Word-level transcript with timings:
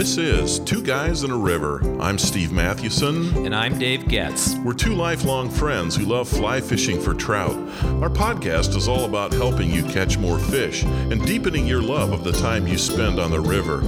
This 0.00 0.16
is 0.16 0.60
Two 0.60 0.82
Guys 0.82 1.24
and 1.24 1.30
a 1.30 1.36
River. 1.36 1.82
I'm 2.00 2.16
Steve 2.16 2.52
Mathewson. 2.52 3.44
And 3.44 3.54
I'm 3.54 3.78
Dave 3.78 4.08
Getz. 4.08 4.54
We're 4.64 4.72
two 4.72 4.94
lifelong 4.94 5.50
friends 5.50 5.94
who 5.94 6.06
love 6.06 6.26
fly 6.26 6.62
fishing 6.62 6.98
for 6.98 7.12
trout. 7.12 7.54
Our 8.00 8.08
podcast 8.08 8.74
is 8.76 8.88
all 8.88 9.04
about 9.04 9.34
helping 9.34 9.70
you 9.70 9.82
catch 9.82 10.16
more 10.16 10.38
fish 10.38 10.84
and 10.84 11.22
deepening 11.26 11.66
your 11.66 11.82
love 11.82 12.12
of 12.12 12.24
the 12.24 12.32
time 12.32 12.66
you 12.66 12.78
spend 12.78 13.20
on 13.20 13.30
the 13.30 13.40
river. 13.40 13.82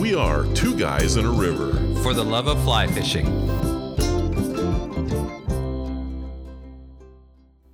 We 0.00 0.14
are 0.14 0.44
Two 0.54 0.78
Guys 0.78 1.16
and 1.16 1.26
a 1.26 1.30
River. 1.30 1.72
For 2.00 2.14
the 2.14 2.24
love 2.24 2.46
of 2.46 2.62
fly 2.62 2.86
fishing. 2.86 3.26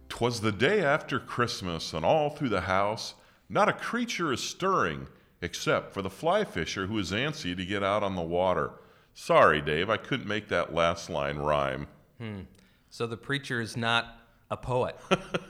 Twas 0.08 0.40
the 0.40 0.50
day 0.50 0.82
after 0.82 1.18
Christmas, 1.20 1.92
and 1.92 2.06
all 2.06 2.30
through 2.30 2.48
the 2.48 2.62
house, 2.62 3.12
not 3.50 3.68
a 3.68 3.74
creature 3.74 4.32
is 4.32 4.42
stirring 4.42 5.08
except 5.42 5.92
for 5.92 6.00
the 6.00 6.08
fly 6.08 6.44
fisher 6.44 6.86
who 6.86 6.98
is 6.98 7.10
antsy 7.10 7.54
to 7.56 7.64
get 7.64 7.82
out 7.82 8.02
on 8.02 8.14
the 8.14 8.22
water. 8.22 8.70
Sorry, 9.12 9.60
Dave, 9.60 9.90
I 9.90 9.98
couldn't 9.98 10.26
make 10.26 10.48
that 10.48 10.72
last 10.72 11.10
line 11.10 11.36
rhyme. 11.36 11.88
Hmm. 12.18 12.40
So 12.88 13.06
the 13.06 13.16
preacher 13.16 13.60
is 13.60 13.76
not 13.76 14.18
a 14.50 14.56
poet. 14.56 14.96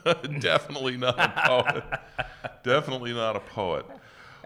Definitely 0.39 0.97
not 0.97 1.19
a 1.19 1.47
poet. 1.47 1.83
Definitely 2.63 3.13
not 3.13 3.35
a 3.35 3.39
poet. 3.41 3.85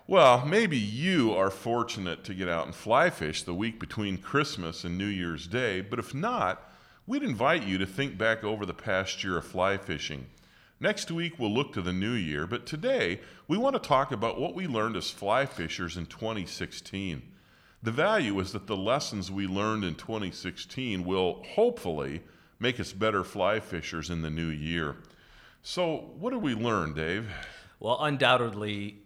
Well, 0.07 0.45
maybe 0.45 0.77
you 0.77 1.33
are 1.33 1.49
fortunate 1.49 2.23
to 2.25 2.33
get 2.33 2.47
out 2.47 2.65
and 2.65 2.75
fly 2.75 3.09
fish 3.09 3.43
the 3.43 3.53
week 3.53 3.79
between 3.79 4.17
Christmas 4.17 4.83
and 4.83 4.97
New 4.97 5.07
Year's 5.07 5.47
Day, 5.47 5.81
but 5.81 5.99
if 5.99 6.13
not, 6.13 6.71
we'd 7.05 7.23
invite 7.23 7.63
you 7.63 7.77
to 7.77 7.85
think 7.85 8.17
back 8.17 8.43
over 8.43 8.65
the 8.65 8.73
past 8.73 9.23
year 9.23 9.37
of 9.37 9.45
fly 9.45 9.77
fishing. 9.77 10.27
Next 10.79 11.09
week, 11.09 11.39
we'll 11.39 11.53
look 11.53 11.73
to 11.73 11.81
the 11.81 11.91
new 11.91 12.13
year, 12.13 12.45
but 12.45 12.67
today 12.67 13.19
we 13.47 13.57
want 13.57 13.75
to 13.75 13.79
talk 13.79 14.11
about 14.11 14.39
what 14.39 14.53
we 14.53 14.67
learned 14.67 14.95
as 14.95 15.09
fly 15.09 15.47
fishers 15.47 15.97
in 15.97 16.05
2016. 16.05 17.23
The 17.81 17.91
value 17.91 18.39
is 18.39 18.51
that 18.51 18.67
the 18.67 18.77
lessons 18.77 19.31
we 19.31 19.47
learned 19.47 19.83
in 19.83 19.95
2016 19.95 21.03
will 21.03 21.43
hopefully 21.55 22.21
make 22.59 22.79
us 22.79 22.93
better 22.93 23.23
fly 23.23 23.59
fishers 23.59 24.11
in 24.11 24.21
the 24.21 24.29
new 24.29 24.49
year. 24.49 24.97
So, 25.63 26.11
what 26.19 26.29
did 26.29 26.43
we 26.43 26.53
learn, 26.53 26.93
Dave? 26.93 27.27
Well, 27.79 27.97
undoubtedly, 28.03 28.99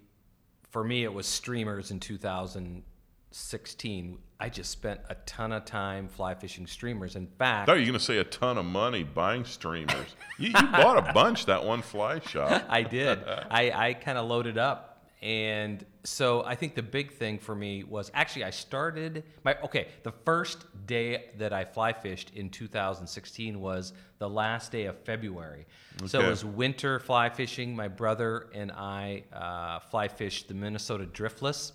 for 0.69 0.83
me, 0.83 1.05
it 1.05 1.13
was 1.13 1.25
streamers 1.25 1.89
in 1.89 2.01
2016. 2.01 4.17
I 4.41 4.49
just 4.49 4.71
spent 4.71 5.01
a 5.07 5.13
ton 5.27 5.51
of 5.51 5.65
time 5.65 6.07
fly 6.07 6.33
fishing 6.33 6.65
streamers. 6.65 7.15
In 7.15 7.27
fact, 7.27 7.69
I 7.69 7.73
thought 7.73 7.79
you 7.79 7.83
were 7.83 7.91
going 7.91 7.99
to 7.99 8.05
say 8.05 8.17
a 8.17 8.23
ton 8.23 8.57
of 8.57 8.65
money 8.65 9.03
buying 9.03 9.45
streamers. 9.45 10.15
you, 10.39 10.47
you 10.47 10.53
bought 10.53 10.97
a 10.97 11.13
bunch 11.13 11.45
that 11.45 11.63
one 11.63 11.83
fly 11.83 12.19
shop. 12.19 12.63
I 12.69 12.81
did. 12.81 13.19
I, 13.27 13.71
I 13.71 13.93
kind 13.93 14.17
of 14.17 14.27
loaded 14.27 14.57
up. 14.57 14.87
And 15.21 15.85
so 16.03 16.43
I 16.43 16.55
think 16.55 16.73
the 16.73 16.81
big 16.81 17.11
thing 17.11 17.37
for 17.37 17.53
me 17.53 17.83
was 17.83 18.09
actually 18.15 18.45
I 18.45 18.49
started 18.49 19.23
my 19.43 19.55
okay, 19.61 19.89
the 20.01 20.11
first 20.11 20.65
day 20.87 21.25
that 21.37 21.53
I 21.53 21.63
fly 21.63 21.93
fished 21.93 22.31
in 22.35 22.49
2016 22.49 23.61
was 23.61 23.93
the 24.17 24.27
last 24.27 24.71
day 24.71 24.85
of 24.85 24.97
February. 25.01 25.67
Okay. 25.97 26.07
So 26.07 26.21
it 26.21 26.27
was 26.27 26.43
winter 26.43 26.99
fly 26.99 27.29
fishing. 27.29 27.75
My 27.75 27.87
brother 27.87 28.47
and 28.55 28.71
I 28.71 29.25
uh, 29.31 29.79
fly 29.91 30.07
fished 30.07 30.47
the 30.47 30.55
Minnesota 30.55 31.05
Driftless 31.05 31.73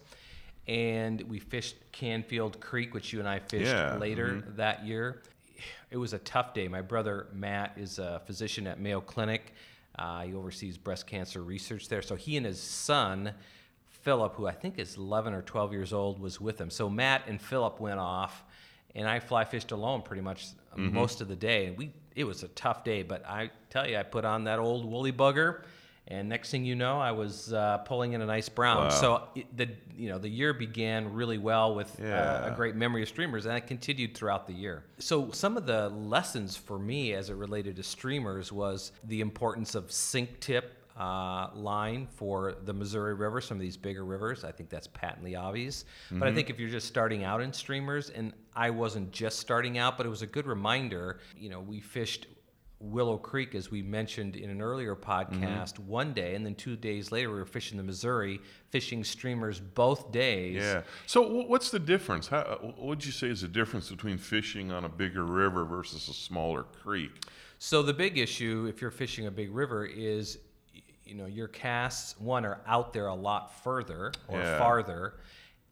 and 0.68 1.20
we 1.22 1.38
fished 1.38 1.76
Canfield 1.92 2.60
Creek, 2.60 2.94
which 2.94 3.12
you 3.12 3.20
and 3.20 3.28
I 3.28 3.38
fished 3.38 3.66
yeah. 3.66 3.96
later 3.96 4.28
mm-hmm. 4.28 4.56
that 4.56 4.84
year. 4.84 5.22
It 5.90 5.96
was 5.96 6.12
a 6.12 6.18
tough 6.18 6.54
day. 6.54 6.68
My 6.68 6.82
brother 6.82 7.28
Matt 7.32 7.74
is 7.76 7.98
a 7.98 8.20
physician 8.26 8.66
at 8.66 8.80
Mayo 8.80 9.00
Clinic. 9.00 9.54
Uh, 9.98 10.22
he 10.22 10.34
oversees 10.34 10.76
breast 10.76 11.06
cancer 11.06 11.42
research 11.42 11.88
there. 11.88 12.02
So 12.02 12.16
he 12.16 12.36
and 12.36 12.44
his 12.44 12.60
son, 12.60 13.32
Philip, 14.02 14.34
who 14.34 14.46
I 14.46 14.52
think 14.52 14.78
is 14.78 14.96
11 14.96 15.32
or 15.32 15.42
12 15.42 15.72
years 15.72 15.92
old, 15.92 16.20
was 16.20 16.40
with 16.40 16.60
him. 16.60 16.70
So 16.70 16.90
Matt 16.90 17.22
and 17.26 17.40
Philip 17.40 17.80
went 17.80 17.98
off, 17.98 18.44
and 18.94 19.08
I 19.08 19.20
fly 19.20 19.44
fished 19.44 19.70
alone 19.70 20.02
pretty 20.02 20.22
much 20.22 20.48
mm-hmm. 20.76 20.92
most 20.92 21.20
of 21.20 21.28
the 21.28 21.36
day. 21.36 21.66
And 21.66 21.78
we 21.78 21.92
it 22.14 22.24
was 22.24 22.42
a 22.42 22.48
tough 22.48 22.82
day, 22.82 23.02
but 23.02 23.24
I 23.26 23.50
tell 23.68 23.86
you, 23.86 23.98
I 23.98 24.02
put 24.02 24.24
on 24.24 24.44
that 24.44 24.58
old 24.58 24.86
woolly 24.86 25.12
bugger 25.12 25.60
and 26.08 26.28
next 26.28 26.50
thing 26.50 26.64
you 26.64 26.76
know, 26.76 27.00
I 27.00 27.10
was 27.10 27.52
uh, 27.52 27.78
pulling 27.78 28.12
in 28.12 28.20
a 28.20 28.26
nice 28.26 28.48
brown. 28.48 28.84
Wow. 28.84 28.88
So 28.90 29.22
it, 29.34 29.56
the 29.56 29.68
you 29.96 30.08
know 30.08 30.18
the 30.18 30.28
year 30.28 30.54
began 30.54 31.12
really 31.12 31.38
well 31.38 31.74
with 31.74 31.96
yeah. 32.00 32.44
uh, 32.44 32.52
a 32.52 32.54
great 32.54 32.76
memory 32.76 33.02
of 33.02 33.08
streamers, 33.08 33.46
and 33.46 33.56
it 33.56 33.66
continued 33.66 34.16
throughout 34.16 34.46
the 34.46 34.52
year. 34.52 34.84
So 34.98 35.30
some 35.32 35.56
of 35.56 35.66
the 35.66 35.88
lessons 35.88 36.56
for 36.56 36.78
me 36.78 37.14
as 37.14 37.30
it 37.30 37.34
related 37.34 37.76
to 37.76 37.82
streamers 37.82 38.52
was 38.52 38.92
the 39.04 39.20
importance 39.20 39.74
of 39.74 39.90
sink 39.90 40.40
tip. 40.40 40.72
Uh, 40.96 41.50
line 41.52 42.06
for 42.10 42.54
the 42.64 42.72
Missouri 42.72 43.12
River, 43.12 43.42
some 43.42 43.58
of 43.58 43.60
these 43.60 43.76
bigger 43.76 44.02
rivers. 44.02 44.44
I 44.44 44.50
think 44.50 44.70
that's 44.70 44.86
patently 44.86 45.36
obvious. 45.36 45.84
Mm-hmm. 46.06 46.18
But 46.18 46.24
I 46.24 46.28
mm-hmm. 46.30 46.36
think 46.36 46.48
if 46.48 46.58
you're 46.58 46.70
just 46.70 46.88
starting 46.88 47.22
out 47.22 47.42
in 47.42 47.52
streamers, 47.52 48.08
and 48.08 48.32
I 48.54 48.70
wasn't 48.70 49.12
just 49.12 49.38
starting 49.38 49.76
out, 49.76 49.98
but 49.98 50.06
it 50.06 50.08
was 50.08 50.22
a 50.22 50.26
good 50.26 50.46
reminder. 50.46 51.20
You 51.36 51.50
know, 51.50 51.60
we 51.60 51.80
fished 51.80 52.28
Willow 52.78 53.16
Creek, 53.16 53.54
as 53.54 53.70
we 53.70 53.80
mentioned 53.80 54.36
in 54.36 54.50
an 54.50 54.60
earlier 54.60 54.94
podcast, 54.94 55.74
mm-hmm. 55.74 55.86
one 55.86 56.12
day, 56.12 56.34
and 56.34 56.44
then 56.44 56.54
two 56.54 56.76
days 56.76 57.10
later, 57.10 57.30
we 57.30 57.36
were 57.36 57.46
fishing 57.46 57.78
the 57.78 57.82
Missouri, 57.82 58.38
fishing 58.70 59.02
streamers 59.02 59.58
both 59.60 60.12
days. 60.12 60.62
Yeah. 60.62 60.82
So, 61.06 61.22
what's 61.46 61.70
the 61.70 61.78
difference? 61.78 62.28
How, 62.28 62.38
uh, 62.38 62.56
what 62.58 62.78
would 62.82 63.06
you 63.06 63.12
say 63.12 63.28
is 63.28 63.40
the 63.40 63.48
difference 63.48 63.88
between 63.90 64.18
fishing 64.18 64.72
on 64.72 64.84
a 64.84 64.90
bigger 64.90 65.24
river 65.24 65.64
versus 65.64 66.08
a 66.08 66.12
smaller 66.12 66.64
creek? 66.64 67.12
So, 67.58 67.82
the 67.82 67.94
big 67.94 68.18
issue, 68.18 68.66
if 68.68 68.82
you're 68.82 68.90
fishing 68.90 69.26
a 69.26 69.30
big 69.30 69.54
river, 69.54 69.86
is 69.86 70.38
you 71.06 71.14
know 71.14 71.26
your 71.26 71.48
casts 71.48 72.18
one 72.18 72.44
are 72.44 72.60
out 72.66 72.92
there 72.92 73.06
a 73.06 73.14
lot 73.14 73.62
further 73.62 74.12
or 74.28 74.40
yeah. 74.40 74.58
farther, 74.58 75.14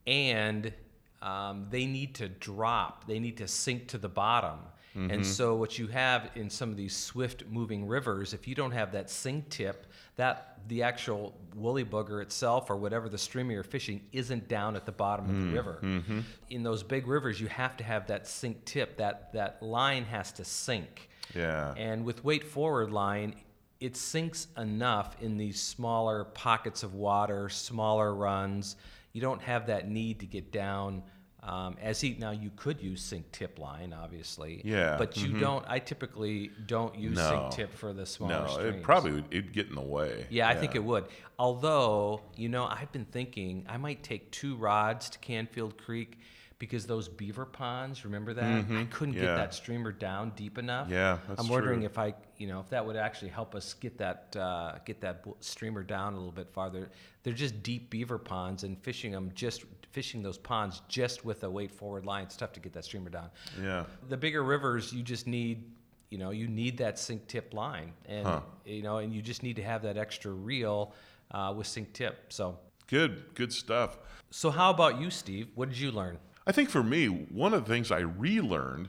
and 0.06 0.72
um, 1.20 1.66
they 1.70 1.84
need 1.84 2.14
to 2.16 2.28
drop. 2.28 3.06
They 3.06 3.18
need 3.18 3.36
to 3.38 3.48
sink 3.48 3.88
to 3.88 3.98
the 3.98 4.08
bottom. 4.08 4.58
Mm-hmm. 4.96 5.10
And 5.10 5.26
so, 5.26 5.56
what 5.56 5.78
you 5.78 5.88
have 5.88 6.30
in 6.36 6.48
some 6.48 6.70
of 6.70 6.76
these 6.76 6.96
swift 6.96 7.44
moving 7.50 7.86
rivers, 7.86 8.32
if 8.32 8.46
you 8.46 8.54
don't 8.54 8.70
have 8.70 8.92
that 8.92 9.10
sink 9.10 9.48
tip, 9.48 9.86
that 10.16 10.58
the 10.68 10.82
actual 10.82 11.34
woolly 11.54 11.84
bugger 11.84 12.22
itself 12.22 12.70
or 12.70 12.76
whatever 12.76 13.08
the 13.08 13.18
streamer 13.18 13.52
you're 13.52 13.62
fishing 13.64 14.00
isn't 14.12 14.48
down 14.48 14.76
at 14.76 14.86
the 14.86 14.92
bottom 14.92 15.26
mm-hmm. 15.26 15.36
of 15.36 15.42
the 15.42 15.50
mm, 15.50 15.54
river. 15.54 15.78
Mm-hmm. 15.82 16.20
In 16.50 16.62
those 16.62 16.82
big 16.82 17.08
rivers, 17.08 17.40
you 17.40 17.48
have 17.48 17.76
to 17.78 17.84
have 17.84 18.06
that 18.06 18.28
sink 18.28 18.64
tip. 18.64 18.98
That 18.98 19.32
that 19.32 19.62
line 19.62 20.04
has 20.04 20.32
to 20.32 20.44
sink. 20.44 21.08
Yeah. 21.34 21.74
And 21.76 22.04
with 22.04 22.24
weight 22.24 22.44
forward 22.44 22.92
line, 22.92 23.34
it 23.80 23.96
sinks 23.96 24.46
enough 24.56 25.16
in 25.20 25.36
these 25.36 25.60
smaller 25.60 26.24
pockets 26.24 26.82
of 26.82 26.94
water, 26.94 27.48
smaller 27.48 28.14
runs. 28.14 28.76
You 29.12 29.20
don't 29.20 29.42
have 29.42 29.66
that 29.66 29.88
need 29.88 30.20
to 30.20 30.26
get 30.26 30.52
down 30.52 31.02
um, 31.44 31.76
as 31.82 32.00
he 32.00 32.16
now 32.18 32.30
you 32.30 32.50
could 32.56 32.80
use 32.80 33.02
sink 33.02 33.30
tip 33.30 33.58
line, 33.58 33.92
obviously. 33.92 34.62
Yeah. 34.64 34.96
But 34.96 35.16
you 35.18 35.28
mm-hmm. 35.28 35.40
don't. 35.40 35.64
I 35.68 35.78
typically 35.78 36.50
don't 36.66 36.96
use 36.96 37.16
no. 37.16 37.28
sink 37.28 37.68
tip 37.68 37.74
for 37.74 37.92
the 37.92 38.06
smaller 38.06 38.46
no, 38.46 38.46
streams. 38.48 38.76
it 38.76 38.82
probably 38.82 39.12
would 39.12 39.26
it'd 39.30 39.52
get 39.52 39.68
in 39.68 39.74
the 39.74 39.82
way. 39.82 40.26
Yeah, 40.30 40.48
I 40.48 40.54
think 40.54 40.74
it 40.74 40.82
would. 40.82 41.04
Although 41.38 42.22
you 42.36 42.48
know, 42.48 42.64
I've 42.64 42.90
been 42.92 43.04
thinking 43.04 43.66
I 43.68 43.76
might 43.76 44.02
take 44.02 44.30
two 44.30 44.56
rods 44.56 45.10
to 45.10 45.18
Canfield 45.18 45.76
Creek 45.76 46.18
because 46.58 46.86
those 46.86 47.08
beaver 47.08 47.44
ponds, 47.44 48.04
remember 48.06 48.32
that? 48.32 48.44
Mm-hmm. 48.44 48.78
I 48.78 48.84
couldn't 48.84 49.14
yeah. 49.14 49.22
get 49.22 49.36
that 49.36 49.54
streamer 49.54 49.92
down 49.92 50.32
deep 50.36 50.56
enough. 50.56 50.88
Yeah, 50.88 51.18
I'm 51.36 51.48
wondering 51.48 51.80
true. 51.80 51.86
if 51.86 51.98
I, 51.98 52.14
you 52.38 52.46
know, 52.46 52.60
if 52.60 52.70
that 52.70 52.86
would 52.86 52.96
actually 52.96 53.28
help 53.28 53.54
us 53.54 53.74
get 53.74 53.98
that 53.98 54.34
uh, 54.34 54.76
get 54.86 55.02
that 55.02 55.24
streamer 55.40 55.82
down 55.82 56.14
a 56.14 56.16
little 56.16 56.32
bit 56.32 56.48
farther. 56.54 56.88
They're 57.22 57.34
just 57.34 57.62
deep 57.62 57.90
beaver 57.90 58.16
ponds, 58.16 58.64
and 58.64 58.78
fishing 58.82 59.12
them 59.12 59.30
just 59.34 59.64
fishing 59.94 60.22
those 60.22 60.38
ponds 60.38 60.82
just 60.88 61.24
with 61.24 61.44
a 61.44 61.50
weight 61.50 61.70
forward 61.70 62.04
line, 62.04 62.24
it's 62.24 62.36
tough 62.36 62.52
to 62.52 62.60
get 62.60 62.72
that 62.74 62.84
streamer 62.84 63.10
down. 63.10 63.30
Yeah. 63.62 63.84
The 64.08 64.16
bigger 64.16 64.42
rivers, 64.42 64.92
you 64.92 65.02
just 65.02 65.26
need 65.26 65.64
you 66.10 66.18
know 66.18 66.30
you 66.30 66.46
need 66.46 66.76
that 66.78 66.98
sink 66.98 67.26
tip 67.26 67.54
line 67.54 67.92
and 68.06 68.26
huh. 68.26 68.40
you 68.64 68.82
know 68.82 68.98
and 68.98 69.12
you 69.12 69.22
just 69.22 69.42
need 69.42 69.56
to 69.56 69.62
have 69.62 69.82
that 69.82 69.96
extra 69.96 70.30
reel 70.30 70.92
uh, 71.32 71.52
with 71.56 71.66
sink 71.66 71.92
tip 71.92 72.26
so 72.28 72.56
good 72.86 73.24
good 73.34 73.52
stuff 73.52 73.98
so 74.30 74.50
how 74.50 74.70
about 74.70 75.00
you 75.00 75.10
steve 75.10 75.48
what 75.56 75.68
did 75.70 75.78
you 75.78 75.90
learn 75.90 76.18
I 76.46 76.52
think 76.52 76.68
for 76.68 76.82
me, 76.82 77.06
one 77.06 77.54
of 77.54 77.64
the 77.64 77.72
things 77.72 77.90
I 77.90 78.00
relearned 78.00 78.88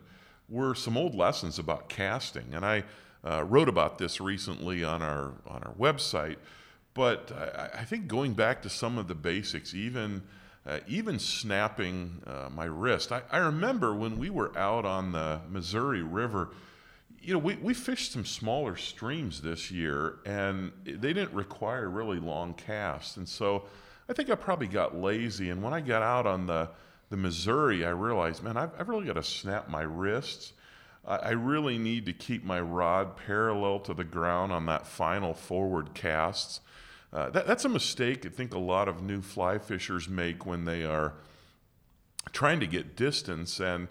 were 0.49 0.75
some 0.75 0.97
old 0.97 1.15
lessons 1.15 1.57
about 1.57 1.89
casting, 1.89 2.53
and 2.53 2.65
I 2.65 2.83
uh, 3.23 3.43
wrote 3.43 3.69
about 3.69 3.97
this 3.97 4.19
recently 4.19 4.83
on 4.83 5.01
our 5.01 5.33
on 5.47 5.63
our 5.63 5.73
website. 5.73 6.37
But 6.93 7.31
I, 7.31 7.79
I 7.81 7.85
think 7.85 8.07
going 8.07 8.33
back 8.33 8.61
to 8.63 8.69
some 8.69 8.97
of 8.97 9.07
the 9.07 9.15
basics, 9.15 9.73
even 9.73 10.23
uh, 10.65 10.79
even 10.87 11.19
snapping 11.19 12.21
uh, 12.25 12.49
my 12.53 12.65
wrist. 12.65 13.11
I, 13.11 13.21
I 13.31 13.37
remember 13.37 13.93
when 13.93 14.17
we 14.17 14.29
were 14.29 14.57
out 14.57 14.85
on 14.85 15.11
the 15.11 15.41
Missouri 15.49 16.01
River 16.01 16.49
you 17.25 17.33
know, 17.33 17.39
we, 17.39 17.55
we 17.55 17.73
fished 17.73 18.11
some 18.11 18.23
smaller 18.23 18.75
streams 18.75 19.41
this 19.41 19.71
year, 19.71 20.17
and 20.27 20.71
they 20.83 21.11
didn't 21.11 21.33
require 21.33 21.89
really 21.89 22.19
long 22.19 22.53
casts. 22.53 23.17
And 23.17 23.27
so 23.27 23.63
I 24.07 24.13
think 24.13 24.29
I 24.29 24.35
probably 24.35 24.67
got 24.67 24.95
lazy. 24.95 25.49
And 25.49 25.63
when 25.63 25.73
I 25.73 25.81
got 25.81 26.03
out 26.03 26.27
on 26.27 26.45
the 26.45 26.69
the 27.09 27.17
Missouri, 27.17 27.85
I 27.85 27.91
realized, 27.91 28.43
man, 28.43 28.57
I've, 28.57 28.71
I've 28.79 28.89
really 28.89 29.05
got 29.05 29.13
to 29.13 29.23
snap 29.23 29.69
my 29.69 29.83
wrists. 29.83 30.53
I, 31.07 31.17
I 31.17 31.29
really 31.31 31.77
need 31.77 32.05
to 32.07 32.13
keep 32.13 32.43
my 32.43 32.59
rod 32.59 33.15
parallel 33.15 33.79
to 33.81 33.93
the 33.93 34.03
ground 34.03 34.51
on 34.51 34.65
that 34.67 34.87
final 34.87 35.33
forward 35.33 35.93
casts. 35.93 36.61
Uh, 37.15 37.29
that, 37.29 37.47
that's 37.47 37.63
a 37.63 37.69
mistake 37.69 38.25
I 38.25 38.29
think 38.29 38.53
a 38.53 38.59
lot 38.59 38.89
of 38.89 39.01
new 39.01 39.21
fly 39.21 39.57
fishers 39.57 40.09
make 40.09 40.45
when 40.45 40.65
they 40.65 40.83
are 40.83 41.13
trying 42.33 42.59
to 42.59 42.67
get 42.67 42.97
distance 42.97 43.61
and 43.61 43.87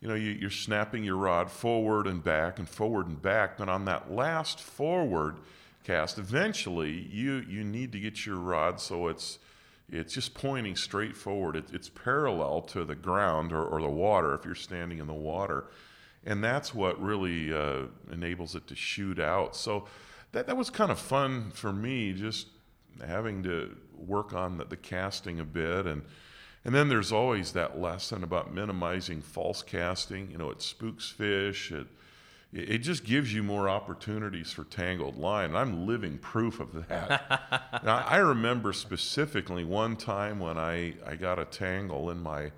you 0.00 0.08
know 0.08 0.14
you, 0.14 0.32
you're 0.32 0.50
snapping 0.50 1.04
your 1.04 1.16
rod 1.16 1.50
forward 1.50 2.08
and 2.08 2.24
back 2.24 2.58
and 2.58 2.68
forward 2.68 3.06
and 3.06 3.22
back 3.22 3.58
but 3.58 3.68
on 3.68 3.84
that 3.84 4.12
last 4.12 4.58
forward 4.58 5.36
cast 5.84 6.18
eventually 6.18 6.90
you 7.12 7.44
you 7.48 7.62
need 7.62 7.92
to 7.92 8.00
get 8.00 8.26
your 8.26 8.38
rod 8.38 8.80
so 8.80 9.06
it's 9.06 9.38
it's 9.90 10.14
just 10.14 10.34
pointing 10.34 10.76
straight 10.76 11.16
forward. 11.16 11.56
It, 11.56 11.66
it's 11.72 11.88
parallel 11.88 12.62
to 12.62 12.84
the 12.84 12.94
ground 12.94 13.52
or, 13.52 13.64
or 13.64 13.80
the 13.80 13.88
water 13.88 14.34
if 14.34 14.44
you're 14.44 14.54
standing 14.54 14.98
in 14.98 15.06
the 15.06 15.12
water. 15.12 15.66
And 16.24 16.42
that's 16.42 16.74
what 16.74 17.00
really 17.00 17.52
uh, 17.52 17.82
enables 18.10 18.54
it 18.54 18.66
to 18.68 18.74
shoot 18.74 19.18
out. 19.18 19.54
So 19.54 19.86
that, 20.32 20.46
that 20.46 20.56
was 20.56 20.70
kind 20.70 20.90
of 20.90 20.98
fun 20.98 21.50
for 21.50 21.72
me 21.72 22.12
just 22.14 22.48
having 23.06 23.42
to 23.44 23.76
work 23.96 24.32
on 24.32 24.58
the, 24.58 24.64
the 24.64 24.76
casting 24.76 25.40
a 25.40 25.44
bit 25.44 25.86
and 25.86 26.02
and 26.66 26.74
then 26.74 26.88
there's 26.88 27.12
always 27.12 27.52
that 27.52 27.78
lesson 27.78 28.24
about 28.24 28.54
minimizing 28.54 29.20
false 29.20 29.62
casting. 29.62 30.30
You 30.30 30.38
know, 30.38 30.50
it 30.50 30.62
spooks 30.62 31.10
fish. 31.10 31.70
It 31.70 31.86
it 32.54 32.78
just 32.78 33.04
gives 33.04 33.34
you 33.34 33.42
more 33.42 33.68
opportunities 33.68 34.52
for 34.52 34.62
tangled 34.64 35.18
line. 35.18 35.50
And 35.50 35.58
I'm 35.58 35.86
living 35.86 36.18
proof 36.18 36.60
of 36.60 36.88
that. 36.88 37.80
now, 37.84 37.96
I 38.06 38.18
remember 38.18 38.72
specifically 38.72 39.64
one 39.64 39.96
time 39.96 40.38
when 40.38 40.56
I, 40.56 40.94
I 41.04 41.16
got 41.16 41.40
a 41.40 41.44
tangle 41.44 42.10
in 42.10 42.22
my 42.22 42.52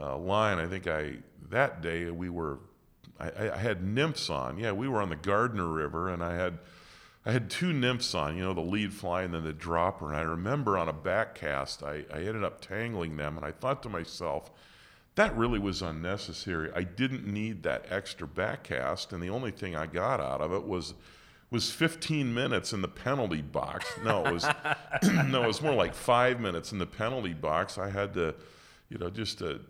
uh, 0.00 0.18
line. 0.18 0.58
I 0.58 0.66
think 0.66 0.88
I 0.88 1.18
that 1.48 1.80
day 1.80 2.10
we 2.10 2.28
were 2.28 2.58
I, 3.18 3.50
I 3.50 3.56
had 3.56 3.82
nymphs 3.82 4.28
on. 4.28 4.58
Yeah, 4.58 4.72
we 4.72 4.88
were 4.88 5.00
on 5.00 5.08
the 5.08 5.16
Gardner 5.16 5.68
River, 5.68 6.08
and 6.08 6.22
I 6.22 6.34
had 6.34 6.58
I 7.26 7.32
had 7.32 7.50
two 7.50 7.72
nymphs 7.72 8.14
on, 8.14 8.36
you 8.36 8.44
know, 8.44 8.54
the 8.54 8.60
lead 8.60 8.94
fly 8.94 9.24
and 9.24 9.34
then 9.34 9.42
the 9.42 9.52
dropper. 9.52 10.12
And 10.12 10.16
I 10.16 10.22
remember 10.22 10.78
on 10.78 10.88
a 10.88 10.92
back 10.92 11.34
cast, 11.34 11.82
I, 11.82 12.04
I 12.14 12.18
ended 12.18 12.44
up 12.44 12.60
tangling 12.60 13.16
them. 13.16 13.36
And 13.36 13.44
I 13.44 13.50
thought 13.50 13.82
to 13.82 13.88
myself, 13.88 14.52
that 15.16 15.36
really 15.36 15.58
was 15.58 15.82
unnecessary. 15.82 16.70
I 16.72 16.84
didn't 16.84 17.26
need 17.26 17.64
that 17.64 17.86
extra 17.90 18.28
back 18.28 18.62
cast. 18.62 19.12
And 19.12 19.20
the 19.20 19.30
only 19.30 19.50
thing 19.50 19.74
I 19.74 19.86
got 19.86 20.20
out 20.20 20.40
of 20.40 20.52
it 20.52 20.64
was 20.64 20.94
was 21.50 21.70
15 21.70 22.34
minutes 22.34 22.72
in 22.72 22.82
the 22.82 22.88
penalty 22.88 23.42
box. 23.42 23.86
No, 24.04 24.24
it 24.26 24.32
was 24.32 24.44
no, 25.26 25.42
it 25.42 25.46
was 25.46 25.62
more 25.62 25.74
like 25.74 25.94
five 25.94 26.40
minutes 26.40 26.70
in 26.70 26.78
the 26.78 26.86
penalty 26.86 27.34
box. 27.34 27.76
I 27.76 27.90
had 27.90 28.14
to, 28.14 28.34
you 28.88 28.98
know, 28.98 29.10
just 29.10 29.38
to 29.38 29.60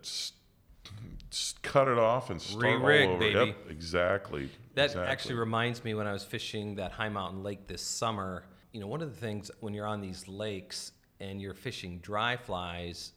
cut 1.61 1.87
it 1.87 1.97
off 1.97 2.29
and 2.29 2.41
start 2.41 2.63
Re-rig, 2.63 3.07
all 3.07 3.15
over. 3.15 3.19
baby. 3.19 3.47
Yep, 3.47 3.69
exactly. 3.69 4.49
That 4.75 4.85
exactly. 4.85 5.11
actually 5.11 5.35
reminds 5.35 5.83
me 5.83 5.93
when 5.93 6.07
I 6.07 6.13
was 6.13 6.23
fishing 6.23 6.75
that 6.75 6.91
High 6.91 7.09
Mountain 7.09 7.43
Lake 7.43 7.67
this 7.67 7.81
summer. 7.81 8.43
You 8.71 8.79
know, 8.79 8.87
one 8.87 9.01
of 9.01 9.09
the 9.13 9.19
things 9.19 9.49
when 9.59 9.73
you're 9.73 9.87
on 9.87 10.01
these 10.01 10.27
lakes 10.27 10.91
and 11.19 11.41
you're 11.41 11.53
fishing 11.53 11.99
dry 11.99 12.37
flies, 12.37 13.13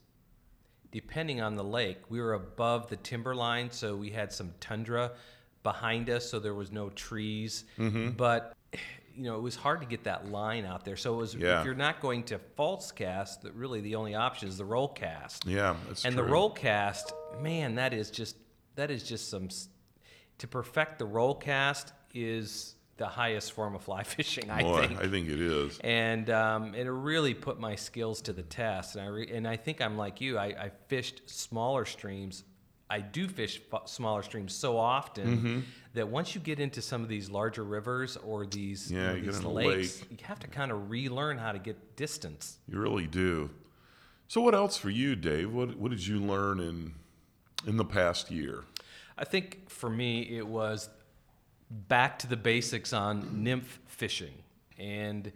depending 0.91 1.41
on 1.41 1.55
the 1.55 1.65
lake, 1.65 1.99
we 2.09 2.21
were 2.21 2.35
above 2.35 2.89
the 2.89 2.97
timber 2.97 3.35
line, 3.35 3.71
so 3.71 3.95
we 3.95 4.11
had 4.11 4.33
some 4.33 4.53
tundra 4.61 5.13
behind 5.63 6.09
us, 6.09 6.29
so 6.29 6.39
there 6.39 6.55
was 6.55 6.73
no 6.73 6.91
trees. 6.91 7.65
Mm-hmm. 7.79 8.11
But 8.11 8.55
you 9.21 9.27
know, 9.27 9.37
it 9.37 9.43
was 9.43 9.55
hard 9.55 9.81
to 9.83 9.87
get 9.87 10.05
that 10.05 10.31
line 10.31 10.65
out 10.65 10.83
there. 10.87 10.97
So 10.97 11.13
it 11.13 11.17
was 11.19 11.35
Yeah. 11.35 11.61
if 11.61 11.67
you're 11.67 11.75
not 11.75 12.01
going 12.01 12.23
to 12.25 12.39
false 12.57 12.91
cast, 12.91 13.43
that 13.43 13.53
really 13.55 13.83
the 13.83 13.97
only 13.97 14.15
option 14.15 14.49
is 14.49 14.57
the 14.57 14.65
roll 14.65 14.89
cast. 14.89 15.45
Yeah, 15.45 15.77
that's 15.87 16.07
and 16.07 16.15
true. 16.15 16.25
the 16.25 16.31
roll 16.31 16.49
cast, 16.51 17.13
man, 17.39 17.75
that 17.75 17.93
is 17.93 18.11
just 18.11 18.37
that 18.77 18.91
is 18.91 19.03
just 19.03 19.29
some 19.29 19.49
to 20.39 20.49
perfect 20.49 20.99
the 20.99 21.05
roll 21.05 21.35
cast 21.35 21.93
is 22.15 22.77
the 22.97 23.07
highest 23.07 23.53
form 23.53 23.75
of 23.75 23.83
fly 23.83 24.03
fishing, 24.17 24.51
I 24.51 24.63
Boy, 24.63 24.87
think. 24.87 25.01
I 25.01 25.07
think 25.09 25.29
it 25.29 25.41
is. 25.41 25.79
and 25.85 26.31
um, 26.31 26.75
it 26.75 26.85
really 26.85 27.35
put 27.35 27.61
my 27.61 27.75
skills 27.75 28.23
to 28.23 28.33
the 28.33 28.43
test. 28.43 28.97
And 28.97 29.05
I 29.05 29.09
re- 29.09 29.31
and 29.31 29.47
I 29.47 29.57
think 29.57 29.83
I'm 29.83 29.99
like 29.99 30.21
you. 30.23 30.39
I, 30.39 30.47
I 30.47 30.71
fished 30.89 31.29
smaller 31.29 31.85
streams. 31.85 32.45
I 32.91 33.01
do 33.01 33.29
fish 33.29 33.61
f- 33.73 33.89
smaller 33.89 34.23
streams 34.23 34.53
so 34.55 34.77
often 34.77 35.27
Mm-hmm. 35.39 35.61
that 35.95 36.09
once 36.09 36.35
you 36.35 36.41
get 36.41 36.59
into 36.61 36.83
some 36.83 37.03
of 37.03 37.09
these 37.09 37.31
larger 37.31 37.63
rivers 37.65 38.17
or 38.17 38.45
these, 38.47 38.91
Yeah, 38.91 39.09
know, 39.09 39.15
you 39.15 39.23
get 39.23 39.35
these 39.35 39.45
lakes, 39.45 40.01
lake. 40.01 40.21
you 40.21 40.27
have 40.27 40.41
to 40.41 40.49
kind 40.49 40.73
of 40.73 40.91
relearn 40.91 41.39
how 41.39 41.53
to 41.53 41.59
get 41.59 41.97
distance. 41.97 42.59
You 42.69 42.79
really 42.81 43.07
do. 43.07 43.51
So, 44.29 44.41
what 44.41 44.55
else 44.55 44.77
for 44.77 44.91
you, 44.91 45.17
Dave? 45.17 45.53
What 45.53 45.77
What 45.79 45.91
did 45.91 46.07
you 46.07 46.19
learn 46.21 46.61
in 46.61 46.95
in 47.67 47.77
the 47.77 47.85
past 47.85 48.31
year? 48.31 48.65
I 49.19 49.25
think 49.25 49.69
for 49.71 49.91
me, 49.91 50.23
it 50.39 50.47
was 50.47 50.89
back 51.71 52.19
to 52.21 52.27
the 52.27 52.37
basics 52.37 52.93
on 52.93 53.43
nymph 53.45 53.79
fishing. 53.87 54.35
And 54.79 55.31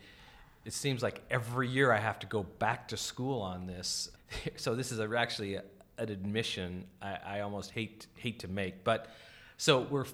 it 0.64 0.72
seems 0.72 1.02
like 1.02 1.22
every 1.30 1.68
year 1.68 1.92
I 1.92 1.98
have 1.98 2.18
to 2.20 2.26
go 2.26 2.42
back 2.42 2.88
to 2.88 2.96
school 2.96 3.40
on 3.42 3.66
this. 3.66 4.10
So 4.56 4.74
this 4.74 4.90
is 4.90 4.98
a, 4.98 5.08
actually 5.16 5.54
a, 5.56 5.62
an 5.99 6.11
admission 6.11 6.85
I, 7.00 7.19
I 7.26 7.41
almost 7.41 7.70
hate 7.70 8.06
hate 8.17 8.41
to 8.41 8.49
make. 8.49 8.85
But 8.85 9.08
so 9.56 9.81
we're, 9.82 10.05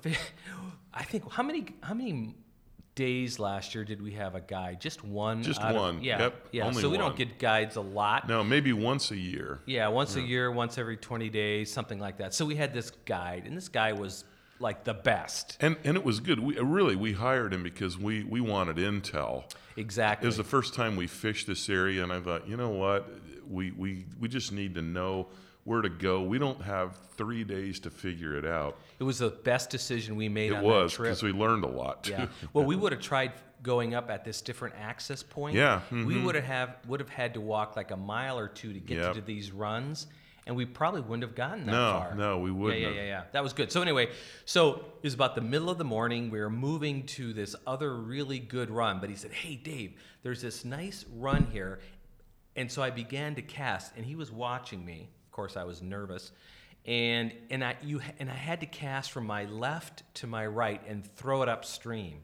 I 0.94 1.04
think 1.04 1.30
how 1.30 1.42
many 1.42 1.66
how 1.82 1.94
many 1.94 2.34
days 2.94 3.38
last 3.38 3.74
year 3.74 3.84
did 3.84 4.02
we 4.02 4.12
have 4.12 4.34
a 4.34 4.40
guide? 4.40 4.80
Just 4.80 5.04
one. 5.04 5.42
Just 5.42 5.60
out 5.60 5.74
of- 5.74 5.80
one. 5.80 6.02
yeah. 6.02 6.18
Yep, 6.20 6.48
Yeah. 6.52 6.70
so 6.72 6.90
we 6.90 6.98
one. 6.98 7.06
don't 7.06 7.16
get 7.16 7.38
guides 7.38 7.76
a 7.76 7.80
lot. 7.80 8.28
No, 8.28 8.44
maybe 8.44 8.72
once 8.72 9.10
a 9.10 9.16
year. 9.16 9.60
Yeah, 9.64 9.88
once 9.88 10.16
a 10.16 10.20
year, 10.20 10.50
once 10.50 10.76
every 10.76 10.96
20 10.96 11.30
days, 11.30 11.72
something 11.72 11.98
like 11.98 12.18
that. 12.18 12.34
So 12.34 12.44
we 12.44 12.56
had 12.56 12.74
this 12.74 12.90
guide, 13.06 13.44
and 13.46 13.56
this 13.56 13.68
guy 13.68 13.92
was 13.92 14.24
like 14.58 14.84
the 14.84 14.92
best. 14.94 15.56
And 15.60 15.76
and 15.84 15.96
it 15.96 16.04
was 16.04 16.20
good. 16.20 16.38
We 16.40 16.58
really 16.58 16.96
we 16.96 17.12
hired 17.12 17.54
him 17.54 17.62
because 17.62 17.96
we 17.96 18.24
we 18.24 18.40
wanted 18.40 18.76
intel. 18.76 19.44
Exactly. 19.76 20.26
It 20.26 20.28
was 20.28 20.36
the 20.36 20.44
first 20.44 20.74
time 20.74 20.96
we 20.96 21.06
fished 21.06 21.46
this 21.46 21.68
area, 21.70 22.02
and 22.02 22.12
I 22.12 22.20
thought, 22.20 22.46
you 22.46 22.56
know 22.58 22.68
what, 22.70 23.08
we 23.48 23.70
we 23.70 24.04
we 24.18 24.28
just 24.28 24.52
need 24.52 24.74
to 24.74 24.82
know 24.82 25.28
where 25.64 25.82
to 25.82 25.88
go. 25.88 26.22
We 26.22 26.38
don't 26.38 26.60
have 26.62 26.96
three 27.16 27.44
days 27.44 27.80
to 27.80 27.90
figure 27.90 28.36
it 28.36 28.46
out. 28.46 28.76
It 28.98 29.04
was 29.04 29.18
the 29.18 29.28
best 29.30 29.70
decision 29.70 30.16
we 30.16 30.28
made 30.28 30.52
It 30.52 30.62
was 30.62 30.96
because 30.96 31.22
we 31.22 31.32
learned 31.32 31.64
a 31.64 31.68
lot 31.68 32.04
too. 32.04 32.12
yeah. 32.12 32.26
Well, 32.52 32.64
we 32.64 32.76
would 32.76 32.92
have 32.92 33.00
tried 33.02 33.32
going 33.62 33.94
up 33.94 34.10
at 34.10 34.24
this 34.24 34.40
different 34.40 34.74
access 34.80 35.22
point. 35.22 35.54
Yeah, 35.54 35.82
We 35.90 35.96
mhm. 36.14 36.24
would 36.24 36.34
have 36.34 36.44
have 36.44 36.76
would 36.88 37.00
have 37.00 37.10
had 37.10 37.34
to 37.34 37.40
walk 37.42 37.76
like 37.76 37.90
a 37.90 37.96
mile 37.96 38.38
or 38.38 38.48
two 38.48 38.72
to 38.72 38.80
get 38.80 38.98
Yep. 38.98 39.14
to 39.16 39.20
these 39.20 39.52
runs, 39.52 40.06
and 40.46 40.56
we 40.56 40.64
probably 40.64 41.02
wouldn't 41.02 41.22
have 41.24 41.34
gotten 41.34 41.66
that 41.66 41.72
No, 41.72 41.92
far. 41.92 42.14
no, 42.14 42.38
we 42.38 42.50
wouldn't 42.50 42.80
Yeah, 42.80 42.88
yeah, 42.88 42.94
yeah, 42.94 43.02
yeah. 43.06 43.22
That 43.32 43.42
was 43.42 43.52
good. 43.52 43.70
So 43.70 43.82
anyway, 43.82 44.08
so 44.46 44.76
it 44.76 45.04
was 45.04 45.12
about 45.12 45.34
the 45.34 45.42
middle 45.42 45.68
of 45.68 45.76
the 45.76 45.84
morning. 45.84 46.30
We 46.30 46.40
were 46.40 46.48
moving 46.48 47.04
to 47.08 47.34
this 47.34 47.54
other 47.66 47.94
really 47.94 48.38
good 48.38 48.70
run, 48.70 48.98
but 48.98 49.10
he 49.10 49.16
said, 49.16 49.32
"Hey, 49.32 49.56
Dave, 49.56 49.92
there's 50.22 50.40
this 50.40 50.64
nice 50.64 51.04
run 51.14 51.48
here," 51.52 51.80
and 52.56 52.72
so 52.72 52.82
I 52.82 52.88
began 52.88 53.34
to 53.34 53.42
cast, 53.42 53.94
and 53.94 54.06
he 54.06 54.16
was 54.16 54.32
watching 54.32 54.82
me. 54.86 55.10
Of 55.30 55.32
course, 55.32 55.56
I 55.56 55.62
was 55.62 55.80
nervous, 55.80 56.32
and 56.86 57.32
and 57.50 57.62
I 57.62 57.76
you 57.84 58.00
and 58.18 58.28
I 58.28 58.34
had 58.34 58.58
to 58.62 58.66
cast 58.66 59.12
from 59.12 59.26
my 59.26 59.44
left 59.44 60.02
to 60.14 60.26
my 60.26 60.44
right 60.44 60.82
and 60.88 61.06
throw 61.14 61.42
it 61.42 61.48
upstream. 61.48 62.18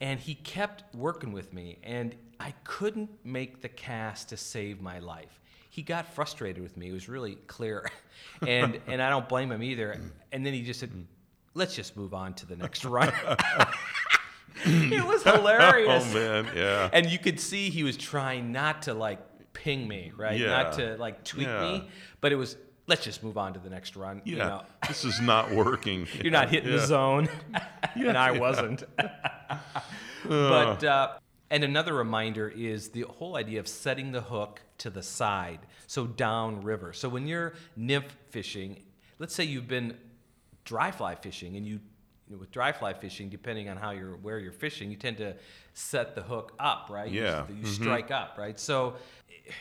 And 0.00 0.18
he 0.18 0.34
kept 0.34 0.92
working 0.96 1.30
with 1.30 1.52
me, 1.52 1.78
and 1.84 2.16
I 2.40 2.54
couldn't 2.64 3.08
make 3.24 3.62
the 3.62 3.68
cast 3.68 4.30
to 4.30 4.36
save 4.36 4.80
my 4.80 4.98
life. 4.98 5.40
He 5.70 5.82
got 5.82 6.12
frustrated 6.12 6.60
with 6.60 6.76
me. 6.76 6.88
It 6.88 6.92
was 6.92 7.08
really 7.08 7.36
clear, 7.46 7.88
and 8.44 8.80
and 8.88 9.00
I 9.00 9.10
don't 9.10 9.28
blame 9.28 9.52
him 9.52 9.62
either. 9.62 10.00
And 10.32 10.44
then 10.44 10.52
he 10.52 10.62
just 10.62 10.80
said, 10.80 10.90
"Let's 11.54 11.76
just 11.76 11.96
move 11.96 12.14
on 12.14 12.34
to 12.34 12.46
the 12.46 12.56
next 12.56 12.84
run." 12.84 13.12
it 14.64 15.06
was 15.06 15.22
hilarious. 15.22 16.04
Oh 16.10 16.14
man, 16.14 16.48
yeah. 16.56 16.90
And 16.92 17.06
you 17.06 17.20
could 17.20 17.38
see 17.38 17.70
he 17.70 17.84
was 17.84 17.96
trying 17.96 18.50
not 18.50 18.82
to 18.82 18.94
like 18.94 19.20
ping 19.58 19.88
me, 19.88 20.12
right? 20.16 20.40
Not 20.40 20.74
to 20.74 20.96
like 20.98 21.24
tweak 21.24 21.46
Yeah. 21.48 21.60
me, 21.60 21.88
but 22.20 22.30
it 22.32 22.36
was 22.36 22.56
let's 22.86 23.04
just 23.04 23.22
move 23.22 23.36
on 23.36 23.52
to 23.54 23.60
the 23.60 23.68
next 23.68 23.96
run. 23.96 24.22
Yeah, 24.24 24.30
You 24.32 24.38
know, 24.38 24.62
this 24.88 25.04
is 25.04 25.20
not 25.20 25.50
working. 25.50 26.06
you're 26.22 26.30
not 26.32 26.48
hitting 26.50 26.70
Yeah. 26.70 26.76
the 26.78 26.86
zone, 26.86 27.28
and 27.94 28.16
I 28.16 28.30
wasn't. 28.32 28.84
but 30.26 30.84
uh, 30.84 31.12
and 31.50 31.64
another 31.64 31.94
reminder 31.94 32.48
is 32.48 32.90
the 32.90 33.02
whole 33.02 33.36
idea 33.36 33.60
of 33.60 33.68
setting 33.68 34.12
the 34.12 34.20
hook 34.20 34.60
to 34.78 34.90
the 34.90 35.02
side, 35.02 35.60
so 35.86 36.06
down 36.06 36.62
river. 36.62 36.92
So 36.92 37.08
when 37.08 37.26
you're 37.26 37.54
nymph 37.76 38.16
fishing, 38.30 38.82
let's 39.18 39.34
say 39.34 39.44
you've 39.44 39.68
been 39.68 39.96
dry 40.64 40.90
fly 40.90 41.14
fishing, 41.14 41.56
and 41.56 41.66
you, 41.66 41.80
you 42.28 42.34
know, 42.34 42.38
with 42.38 42.50
dry 42.50 42.72
fly 42.72 42.92
fishing, 42.92 43.28
depending 43.30 43.68
on 43.68 43.76
how 43.76 43.90
you're 43.90 44.16
where 44.16 44.38
you're 44.38 44.52
fishing, 44.52 44.90
you 44.90 44.96
tend 44.96 45.16
to 45.18 45.34
set 45.74 46.14
the 46.14 46.22
hook 46.22 46.52
up, 46.58 46.88
right? 46.90 47.10
You- 47.10 47.22
Yeah. 47.22 47.44
you, 47.48 47.64
strike 47.66 48.10
up, 48.10 48.36
right? 48.38 48.58
So, 48.58 48.96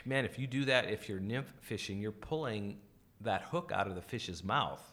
man, 0.06 0.26
if 0.26 0.40
you 0.40 0.48
do 0.48 0.66
that, 0.66 0.90
if 0.90 1.10
you're 1.10 1.20
nymph 1.20 1.52
fishing, 1.62 2.00
you're 2.00 2.12
pulling 2.12 2.78
that 3.22 3.44
hook 3.44 3.72
out 3.74 3.88
of 3.88 3.96
the 3.96 4.02
fish's 4.02 4.44
mouth. 4.44 4.84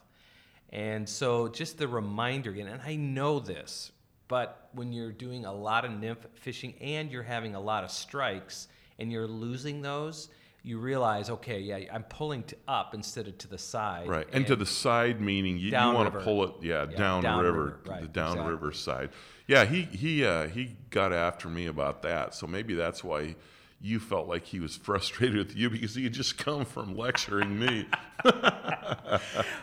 And 0.69 1.07
so 1.07 1.47
just 1.47 1.77
the 1.77 1.87
reminder 1.87 2.51
again, 2.51 2.67
and 2.67 2.81
I 2.81 2.95
know 2.95 3.39
this, 3.39 3.91
but 4.27 4.69
when 4.73 4.91
you're 4.91 5.11
doing 5.11 5.45
a 5.45 5.53
lot 5.53 5.85
of 5.85 5.91
nymph 5.91 6.25
fishing 6.35 6.73
and 6.81 7.11
you're 7.11 7.23
having 7.23 7.55
a 7.55 7.59
lot 7.59 7.83
of 7.83 7.91
strikes 7.91 8.67
and 8.97 9.11
you're 9.11 9.27
losing 9.27 9.81
those, 9.81 10.29
you 10.65 10.79
realize, 10.79 11.29
okay, 11.29 11.59
yeah, 11.59 11.77
I'm 11.93 12.03
pulling 12.03 12.41
to 12.45 12.57
up 12.67 12.95
instead 12.95 13.27
of 13.27 13.37
to 13.37 13.47
the 13.47 13.57
side. 13.57 14.07
Right, 14.07 14.27
and, 14.33 14.47
to 14.47 14.55
the 14.55 14.65
side 14.65 15.21
meaning 15.21 15.59
you, 15.59 15.69
you 15.69 15.73
want 15.93 16.11
to 16.11 16.19
pull 16.19 16.43
it, 16.43 16.53
yeah, 16.61 16.87
Yeah, 16.89 16.97
down, 16.97 17.21
downriver, 17.21 17.51
river, 17.51 17.79
right, 17.85 18.01
the 18.01 18.07
downriver 18.07 18.69
exactly. 18.69 19.07
side. 19.07 19.09
Yeah, 19.45 19.65
he 19.65 19.83
he 19.83 20.25
uh, 20.25 20.47
he 20.47 20.75
got 20.89 21.13
after 21.13 21.49
me 21.49 21.67
about 21.67 22.01
that, 22.01 22.33
so 22.33 22.47
maybe 22.47 22.73
that's 22.73 23.03
why 23.03 23.35
you 23.81 23.99
felt 23.99 24.27
like 24.27 24.45
he 24.45 24.59
was 24.59 24.75
frustrated 24.83 25.37
with 25.37 25.55
you 25.55 25.69
because 25.69 25.95
he 25.95 26.03
had 26.03 26.13
just 26.13 26.37
come 26.37 26.65
from 26.65 26.95
lecturing 26.95 27.59
me. 27.59 27.87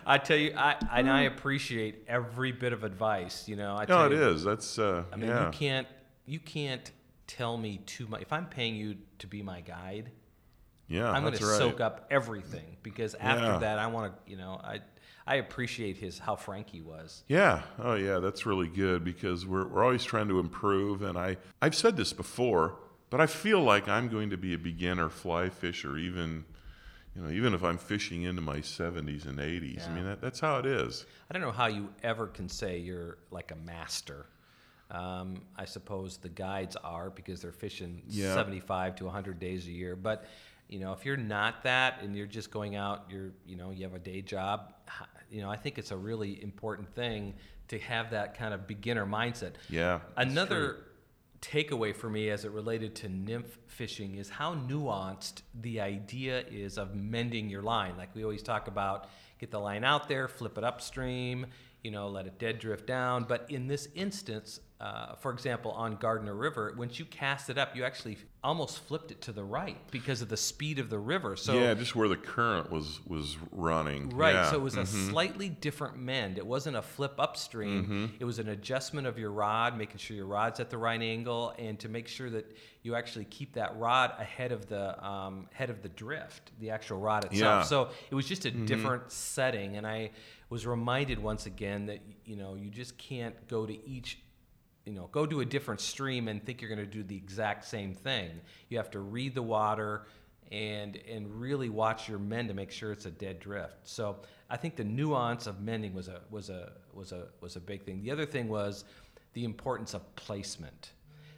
I 0.07 0.19
tell 0.23 0.37
you, 0.37 0.55
I 0.57 0.77
and 0.93 1.11
I 1.11 1.23
appreciate 1.23 2.05
every 2.09 2.53
bit 2.53 2.73
of 2.73 2.85
advice. 2.85 3.49
You 3.49 3.57
know, 3.57 3.75
I 3.77 3.87
no, 3.87 4.07
it 4.07 4.13
you, 4.13 4.29
is. 4.29 4.45
That's 4.45 4.79
uh, 4.79 5.05
I 5.13 5.17
mean, 5.17 5.31
yeah. 5.31 5.47
you 5.47 5.53
can't 5.53 5.87
you 6.27 6.39
can't 6.39 6.91
tell 7.27 7.57
me 7.57 7.79
too 7.87 8.07
much. 8.07 8.23
If 8.23 8.33
I'm 8.33 8.47
paying 8.47 8.77
you 8.77 8.97
to 9.19 9.27
be 9.27 9.43
my 9.43 9.61
guide, 9.61 10.11
yeah, 10.89 11.11
I'm 11.11 11.23
going 11.23 11.35
to 11.35 11.45
right. 11.45 11.59
soak 11.59 11.81
up 11.81 12.07
everything 12.11 12.77
because 12.83 13.15
after 13.15 13.47
Yeah. 13.47 13.59
that, 13.59 13.79
I 13.79 13.87
want 13.89 14.15
to. 14.15 14.31
You 14.31 14.37
know, 14.37 14.61
I 14.63 14.81
I 15.27 15.37
appreciate 15.37 15.97
his 15.97 16.19
how 16.19 16.37
frank 16.37 16.71
he 16.71 16.81
was. 16.81 17.23
Yeah. 17.29 17.63
Oh, 17.79 17.95
yeah. 17.95 18.19
That's 18.19 18.45
really 18.45 18.69
good 18.69 19.05
because 19.05 19.47
we're, 19.47 19.67
we're 19.67 19.85
always 19.85 20.05
trying 20.05 20.29
to 20.29 20.41
improve. 20.41 21.03
And 21.03 21.17
I, 21.17 21.37
I've 21.61 21.75
said 21.75 21.97
this 21.97 22.13
before, 22.13 22.77
but 23.13 23.21
I 23.21 23.27
feel 23.27 23.61
like 23.61 23.89
I'm 23.89 24.09
going 24.09 24.31
to 24.31 24.39
be 24.39 24.55
a 24.55 24.59
beginner 24.59 25.11
fly 25.11 25.51
fisher, 25.51 25.99
even, 25.99 26.47
you 27.15 27.21
know, 27.21 27.31
even 27.31 27.53
if 27.53 27.63
I'm 27.63 27.77
fishing 27.77 28.23
into 28.23 28.41
my 28.41 28.61
70s 28.61 29.27
and 29.27 29.39
80s. 29.39 29.87
I 29.87 29.95
mean, 29.95 30.05
that, 30.05 30.23
that's 30.23 30.41
how 30.41 30.59
it 30.59 30.65
is. 30.65 31.05
I 31.31 31.35
don't 31.35 31.43
know 31.43 31.53
how 31.53 31.67
you 31.67 31.91
ever 32.03 32.27
can 32.27 32.49
say 32.49 32.79
you're 32.79 33.19
like 33.31 33.51
a 33.51 33.57
master. 33.57 34.25
Um, 34.91 35.43
I 35.59 35.67
suppose 35.67 36.17
the 36.17 36.31
guides 36.31 36.75
are 36.77 37.11
because 37.11 37.43
they're 37.43 37.53
fishing 37.53 38.01
Yeah. 38.09 38.35
75 38.35 38.97
to 38.97 39.05
100 39.05 39.39
days 39.39 39.67
a 39.67 39.71
year. 39.71 39.95
But 39.95 40.25
you 40.71 40.79
know, 40.79 40.95
if 40.95 41.05
you're 41.05 41.19
not 41.19 41.65
that 41.65 42.01
and 42.01 42.17
you're 42.17 42.27
just 42.27 42.51
going 42.51 42.77
out, 42.77 43.05
you're 43.11 43.33
you 43.47 43.57
know, 43.57 43.73
you 43.73 43.83
have 43.83 43.95
a 43.95 43.99
day 43.99 44.23
job. 44.23 44.73
You 45.31 45.43
know, 45.43 45.51
I 45.51 45.57
think 45.57 45.77
it's 45.77 45.91
a 45.91 45.97
really 45.97 46.43
important 46.43 46.95
thing 46.95 47.35
to 47.69 47.79
have 47.79 48.11
that 48.11 48.39
kind 48.39 48.55
of 48.55 48.67
beginner 48.67 49.07
mindset. 49.07 49.53
Yeah. 49.69 50.01
Another 50.17 50.77
takeaway 51.43 51.95
for 51.95 52.09
me 52.09 52.31
as 52.31 52.45
it 52.45 52.53
related 52.53 52.95
to 52.95 53.09
nymph 53.09 53.59
fishing 53.67 54.15
is 54.15 54.31
how 54.31 54.55
nuanced 54.55 55.43
the 55.61 55.81
idea 55.81 56.45
is 56.51 56.79
of 56.79 56.95
mending 56.95 57.51
your 57.51 57.63
line. 57.63 57.97
Like 57.99 58.15
we 58.15 58.23
always 58.23 58.43
talk 58.43 58.69
about, 58.69 59.09
get 59.39 59.51
the 59.51 59.59
line 59.59 59.85
out 59.85 60.09
there, 60.09 60.29
flip 60.29 60.57
it 60.57 60.65
upstream, 60.65 61.47
you 61.83 61.91
know, 61.91 62.09
let 62.09 62.27
it 62.27 62.39
dead 62.39 62.61
drift 62.61 62.87
down. 62.87 63.25
But 63.25 63.47
in 63.51 63.67
this 63.67 63.89
instance, 63.95 64.61
uh, 64.83 65.15
for 65.15 65.31
example, 65.33 65.71
on 65.71 65.95
Gardner 65.95 66.35
River, 66.35 66.75
once 66.77 66.99
you 66.99 67.05
cast 67.05 67.49
it 67.51 67.57
up, 67.57 67.77
you 67.77 67.85
actually 67.85 68.19
almost 68.43 68.81
flipped 68.81 69.13
it 69.13 69.21
to 69.21 69.31
the 69.31 69.45
right 69.45 69.77
because 69.93 70.21
of 70.23 70.29
the 70.29 70.37
speed 70.37 70.81
of 70.81 70.91
the 70.91 70.99
river. 70.99 71.37
So 71.37 71.55
yeah, 71.55 71.75
just 71.75 71.95
where 71.95 72.09
the 72.09 72.17
current 72.17 72.73
was 72.73 72.99
was 73.07 73.37
running. 73.53 74.11
Right. 74.11 74.35
Yeah. 74.35 74.51
So 74.51 74.57
it 74.57 74.63
was 74.63 74.77
a 74.77 74.81
Mhm. 74.83 75.11
slightly 75.11 75.49
different 75.49 75.97
mend. 75.99 76.37
It 76.39 76.47
wasn't 76.47 76.75
a 76.77 76.83
flip 76.83 77.15
upstream. 77.21 77.85
Mm-hmm. 77.85 78.07
It 78.19 78.25
was 78.25 78.41
an 78.41 78.49
adjustment 78.49 79.07
of 79.07 79.17
your 79.19 79.31
rod, 79.31 79.79
making 79.79 79.99
sure 79.99 80.17
your 80.17 80.27
rod's 80.27 80.59
at 80.59 80.71
the 80.71 80.79
right 80.79 81.01
angle, 81.01 81.55
and 81.59 81.79
to 81.79 81.89
make 81.89 82.09
sure 82.09 82.29
that 82.31 82.57
you 82.83 82.97
actually 82.97 83.27
keep 83.27 83.53
that 83.53 83.77
rod 83.77 84.13
ahead 84.19 84.51
of 84.51 84.67
the 84.67 84.85
um, 85.07 85.47
head 85.53 85.71
of 85.71 85.81
the 85.83 85.89
drift, 85.91 86.51
the 86.59 86.71
actual 86.71 86.99
rod 86.99 87.25
itself. 87.25 87.41
Yeah. 87.41 87.59
Mm-hmm. 87.61 87.69
So 87.69 87.91
it 88.11 88.15
was 88.17 88.27
just 88.27 88.45
a 88.47 88.51
different 88.51 89.13
setting, 89.13 89.77
and 89.77 89.87
I 89.87 90.11
was 90.51 90.67
reminded 90.67 91.21
once 91.21 91.47
again 91.47 91.87
that 91.87 92.01
you 92.25 92.35
know 92.35 92.57
you 92.57 92.69
just 92.71 92.99
can't 92.99 93.37
go 93.47 93.65
to 93.67 93.89
each 93.89 94.19
you 94.85 94.93
know, 94.93 95.09
go 95.13 95.27
to 95.27 95.41
a 95.41 95.45
different 95.45 95.81
stream 95.81 96.29
and 96.29 96.45
think 96.45 96.61
you're 96.61 96.69
going 96.75 96.85
to 96.85 96.87
do 96.87 97.03
the 97.03 97.17
exact 97.17 97.65
same 97.65 97.95
thing. 97.95 98.31
You 98.69 98.79
have 98.79 98.91
to 98.93 99.01
read 99.01 99.35
the 99.35 99.43
water 99.43 100.07
and 100.51 100.99
and 101.09 101.41
really 101.41 101.71
watch 101.71 102.09
your 102.09 102.19
mend 102.19 102.49
to 102.49 102.55
make 102.55 102.71
sure 102.71 102.93
it's 102.93 103.07
a 103.07 103.11
dead 103.11 103.41
drift. 103.41 103.77
So 103.85 104.17
I 104.51 104.57
think 104.57 104.77
the 104.77 104.85
nuance 104.85 105.47
of 105.47 105.61
mending 105.63 105.95
was 105.95 106.09
a 106.09 106.21
was 106.31 106.51
a 106.51 106.73
was 106.93 107.13
a 107.13 107.29
was 107.41 107.57
a 107.57 107.61
big 107.61 107.85
thing. 107.85 108.03
The 108.03 108.11
other 108.11 108.27
thing 108.27 108.49
was 108.49 108.85
the 109.35 109.45
importance 109.45 109.95
of 109.95 110.15
placement. 110.17 110.93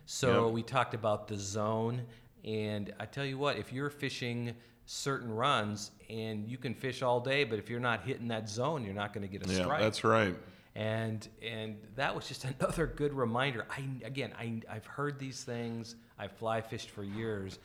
So 0.07 0.47
Yep. 0.47 0.53
we 0.55 0.63
talked 0.63 0.95
about 0.95 1.29
the 1.29 1.37
zone, 1.37 2.03
and 2.45 2.93
I 2.99 3.07
tell 3.07 3.25
you 3.25 3.39
what, 3.39 3.57
if 3.57 3.73
you're 3.73 3.89
fishing 3.91 4.55
certain 4.87 5.31
runs 5.31 5.93
and 6.11 6.47
you 6.47 6.59
can 6.59 6.75
fish 6.75 7.01
all 7.03 7.21
day, 7.21 7.45
but 7.45 7.59
if 7.59 7.71
you're 7.71 7.81
not 7.81 8.03
hitting 8.03 8.29
that 8.29 8.49
zone, 8.49 8.85
you're 8.85 8.93
not 8.95 9.15
going 9.15 9.23
to 9.27 9.33
get 9.39 9.49
a 9.49 9.51
Yeah, 9.51 9.63
strike 9.63 9.81
that's 9.81 10.05
right. 10.05 10.37
And 10.77 11.27
and 11.43 11.77
that 11.97 12.15
was 12.15 12.27
just 12.27 12.45
another 12.61 12.87
good 12.87 13.13
reminder. 13.13 13.67
I 13.71 13.85
again, 14.05 14.33
I 14.39 14.61
I've 14.71 14.87
heard 14.87 15.19
these 15.19 15.43
things. 15.45 15.97
I've 16.19 16.33
fly 16.33 16.61
fished 16.61 16.91
for 16.91 17.03
years, 17.05 17.59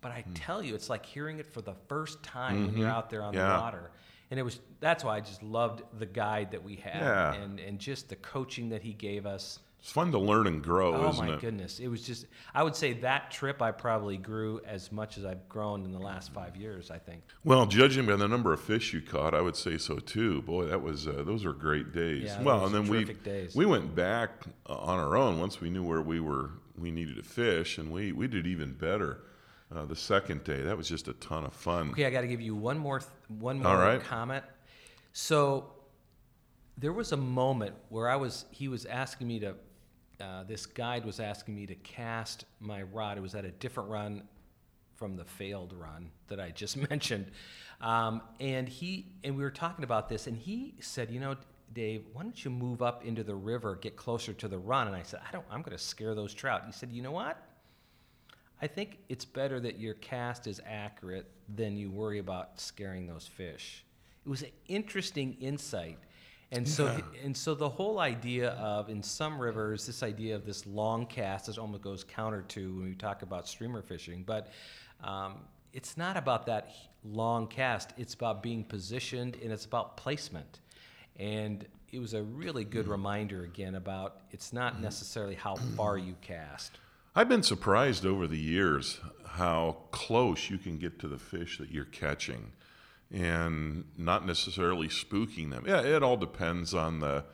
but 0.00 0.12
Hmm. 0.12 0.18
I 0.18 0.24
tell 0.34 0.62
you, 0.62 0.74
it's 0.74 0.88
like 0.90 1.04
hearing 1.04 1.38
it 1.38 1.46
for 1.46 1.60
the 1.62 1.74
first 1.88 2.22
time 2.22 2.66
when 2.66 2.76
you're 2.76 2.88
out 2.88 3.10
there 3.10 3.22
on 3.22 3.32
Mm-hmm. 3.34 3.40
Yeah. 3.42 3.52
the 3.56 3.60
water. 3.60 3.90
And 4.30 4.38
it 4.38 4.42
was 4.42 4.60
that's 4.80 5.04
why 5.04 5.16
I 5.16 5.20
just 5.20 5.42
loved 5.42 5.82
the 5.98 6.06
guide 6.06 6.50
that 6.52 6.62
we 6.62 6.76
had 6.76 7.00
Yeah. 7.02 7.34
and 7.34 7.58
and 7.60 7.78
just 7.78 8.08
the 8.08 8.16
coaching 8.16 8.68
that 8.70 8.82
he 8.82 8.92
gave 8.92 9.26
us. 9.26 9.58
It's 9.80 9.92
fun 9.92 10.10
to 10.10 10.18
learn 10.18 10.46
and 10.48 10.62
grow, 10.62 10.94
Oh 10.94 11.08
isn't 11.08 11.24
it? 11.24 11.28
Oh 11.28 11.32
my 11.34 11.40
goodness, 11.40 11.78
it 11.78 11.88
was 11.88 12.02
just 12.02 12.26
I 12.52 12.62
would 12.62 12.74
say 12.74 12.94
that 12.94 13.30
trip 13.30 13.62
I 13.62 13.70
probably 13.70 14.16
grew 14.16 14.60
as 14.66 14.90
much 14.90 15.18
as 15.18 15.24
I've 15.24 15.48
grown 15.48 15.84
in 15.84 15.92
the 15.92 16.00
last 16.00 16.32
five 16.32 16.56
years. 16.56 16.90
I 16.90 16.98
think. 16.98 17.22
Well, 17.44 17.64
judging 17.64 18.04
by 18.04 18.16
the 18.16 18.26
number 18.26 18.52
of 18.52 18.60
fish 18.60 18.92
you 18.92 19.00
caught, 19.00 19.34
I 19.34 19.40
would 19.40 19.56
say 19.56 19.78
so 19.78 19.96
too. 19.96 20.42
Boy, 20.42 20.66
that 20.66 20.82
was 20.82 21.06
uh, 21.06 21.22
those 21.24 21.44
were 21.44 21.52
great 21.52 21.92
days. 21.92 22.24
Yeah, 22.24 22.42
well, 22.42 22.66
and 22.66 22.74
then 22.74 22.88
we 22.88 23.04
days. 23.04 23.54
we 23.54 23.66
went 23.66 23.94
back 23.94 24.30
uh, 24.68 24.74
on 24.74 24.98
our 24.98 25.16
own 25.16 25.38
once 25.38 25.60
we 25.60 25.70
knew 25.70 25.84
where 25.84 26.02
we 26.02 26.18
were 26.18 26.50
we 26.76 26.90
needed 26.90 27.16
to 27.16 27.22
fish, 27.22 27.78
and 27.78 27.92
we 27.92 28.10
we 28.12 28.26
did 28.26 28.46
even 28.46 28.72
better 28.72 29.22
uh, 29.74 29.84
the 29.84 29.96
second 29.96 30.44
day. 30.44 30.62
That 30.62 30.76
was 30.76 30.88
just 30.88 31.08
a 31.08 31.12
ton 31.14 31.44
of 31.44 31.52
fun. 31.52 31.90
Okay, 31.90 32.04
I 32.04 32.10
got 32.10 32.22
to 32.22 32.26
give 32.28 32.40
you 32.40 32.56
one 32.56 32.78
more 32.78 32.98
th- 32.98 33.10
one 33.28 33.62
more 33.62 33.76
right. 33.78 34.02
comment. 34.02 34.44
So 35.12 35.72
there 36.76 36.92
was 36.92 37.12
a 37.12 37.16
moment 37.16 37.74
where 37.88 38.08
I 38.08 38.16
was 38.16 38.44
he 38.50 38.68
was 38.68 38.84
asking 38.86 39.28
me 39.28 39.40
to 39.40 39.54
uh, 40.20 40.44
this 40.44 40.66
guide 40.66 41.04
was 41.04 41.20
asking 41.20 41.54
me 41.54 41.66
to 41.66 41.74
cast 41.76 42.44
my 42.60 42.82
rod. 42.82 43.18
It 43.18 43.20
was 43.20 43.34
at 43.34 43.44
a 43.44 43.50
different 43.50 43.88
run 43.88 44.22
from 44.96 45.16
the 45.16 45.24
failed 45.24 45.72
run 45.72 46.10
that 46.28 46.40
I 46.40 46.50
just 46.50 46.76
mentioned, 46.90 47.30
um, 47.80 48.22
and 48.40 48.68
he 48.68 49.06
and 49.24 49.36
we 49.36 49.42
were 49.42 49.50
talking 49.50 49.84
about 49.84 50.08
this, 50.08 50.26
and 50.26 50.36
he 50.36 50.74
said, 50.80 51.10
you 51.10 51.20
know. 51.20 51.36
Dave, 51.74 52.06
why 52.14 52.22
don't 52.22 52.42
you 52.42 52.50
move 52.50 52.80
up 52.80 53.04
into 53.04 53.22
the 53.22 53.34
river, 53.34 53.76
get 53.76 53.94
closer 53.94 54.32
to 54.32 54.48
the 54.48 54.56
run? 54.56 54.86
And 54.86 54.96
I 54.96 55.02
said, 55.02 55.20
I 55.28 55.30
don't. 55.30 55.44
I'm 55.50 55.60
going 55.60 55.76
to 55.76 55.82
scare 55.82 56.14
those 56.14 56.32
trout. 56.32 56.62
He 56.64 56.72
said, 56.72 56.90
you 56.90 57.02
know 57.02 57.10
what? 57.12 57.46
I 58.60 58.66
think 58.66 58.98
it's 59.08 59.24
better 59.24 59.60
that 59.60 59.78
your 59.78 59.94
cast 59.94 60.46
is 60.46 60.60
accurate 60.66 61.26
than 61.54 61.76
you 61.76 61.90
worry 61.90 62.18
about 62.18 62.60
scaring 62.60 63.06
those 63.06 63.26
fish. 63.26 63.84
It 64.26 64.28
was 64.28 64.42
an 64.42 64.50
interesting 64.66 65.36
insight. 65.40 65.98
And 66.50 66.66
so, 66.66 66.98
and 67.22 67.36
so 67.36 67.54
the 67.54 67.68
whole 67.68 67.98
idea 67.98 68.50
of 68.52 68.88
in 68.88 69.02
some 69.02 69.38
rivers, 69.38 69.86
this 69.86 70.02
idea 70.02 70.34
of 70.34 70.46
this 70.46 70.66
long 70.66 71.04
cast 71.04 71.48
is 71.48 71.58
almost 71.58 71.82
goes 71.82 72.04
counter 72.04 72.42
to 72.48 72.74
when 72.74 72.84
we 72.84 72.94
talk 72.94 73.22
about 73.22 73.46
streamer 73.46 73.82
fishing. 73.82 74.22
But 74.26 74.48
um, 75.04 75.34
it's 75.74 75.98
not 75.98 76.16
about 76.16 76.46
that 76.46 76.74
long 77.04 77.48
cast. 77.48 77.92
It's 77.98 78.14
about 78.14 78.42
being 78.42 78.64
positioned 78.64 79.36
and 79.42 79.52
it's 79.52 79.66
about 79.66 79.98
placement. 79.98 80.60
And 81.16 81.66
it 81.92 81.98
was 81.98 82.14
a 82.14 82.22
really 82.22 82.64
good 82.64 82.88
reminder 82.88 83.44
again 83.44 83.74
about 83.74 84.20
it's 84.30 84.52
not 84.52 84.80
necessarily 84.80 85.34
how 85.34 85.56
far 85.76 85.98
you 85.98 86.14
cast. 86.22 86.78
I've 87.14 87.28
been 87.28 87.42
surprised 87.42 88.06
over 88.06 88.26
the 88.26 88.38
years 88.38 89.00
how 89.26 89.76
close 89.90 90.48
you 90.48 90.56
can 90.56 90.78
get 90.78 90.98
to 91.00 91.08
the 91.08 91.18
fish 91.18 91.58
that 91.58 91.70
you're 91.70 91.84
catching 91.84 92.52
and 93.12 93.84
not 93.96 94.26
necessarily 94.26 94.88
spooking 94.88 95.50
them. 95.50 95.64
Yeah, 95.66 95.80
it 95.80 96.02
all 96.02 96.16
depends 96.16 96.74
on 96.74 97.00
the 97.00 97.06
you 97.06 97.14
know, 97.14 97.24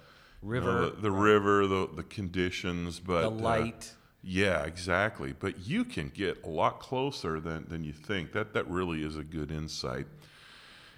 River, 0.42 0.80
the, 0.90 1.00
the 1.00 1.10
river, 1.10 1.66
the, 1.66 1.88
the 1.96 2.02
conditions, 2.02 3.00
but 3.00 3.22
the 3.22 3.26
uh, 3.28 3.30
light. 3.30 3.92
yeah, 4.22 4.62
exactly. 4.64 5.32
But 5.32 5.66
you 5.66 5.84
can 5.84 6.10
get 6.10 6.44
a 6.44 6.48
lot 6.48 6.80
closer 6.80 7.40
than, 7.40 7.66
than 7.68 7.82
you 7.82 7.92
think. 7.92 8.32
That 8.32 8.52
that 8.54 8.68
really 8.68 9.02
is 9.02 9.16
a 9.16 9.24
good 9.24 9.50
insight. 9.50 10.06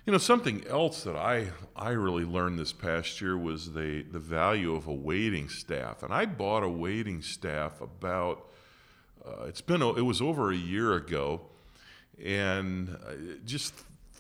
You 0.05 0.13
know, 0.13 0.19
something 0.19 0.65
else 0.69 1.05
that 1.05 1.17
I 1.17 1.51
I 1.75 1.91
really 1.91 2.25
learned 2.25 2.59
this 2.59 2.73
past 2.73 3.21
year 3.21 3.37
was 3.37 3.73
the 3.73 4.03
the 4.03 4.19
value 4.19 4.75
of 4.75 4.87
a 4.87 4.93
wading 4.93 5.49
staff. 5.49 6.03
And 6.03 6.13
I 6.13 6.27
bought 6.27 6.63
a 6.63 6.69
wading 6.69 7.23
staff 7.23 7.81
about 7.81 8.51
uh, 9.25 9.45
it's 9.45 9.61
been 9.61 9.83
a, 9.83 9.93
it 9.95 10.03
was 10.03 10.21
over 10.21 10.51
a 10.51 10.57
year 10.57 10.95
ago, 10.95 11.41
and 12.23 12.97
just 13.45 13.75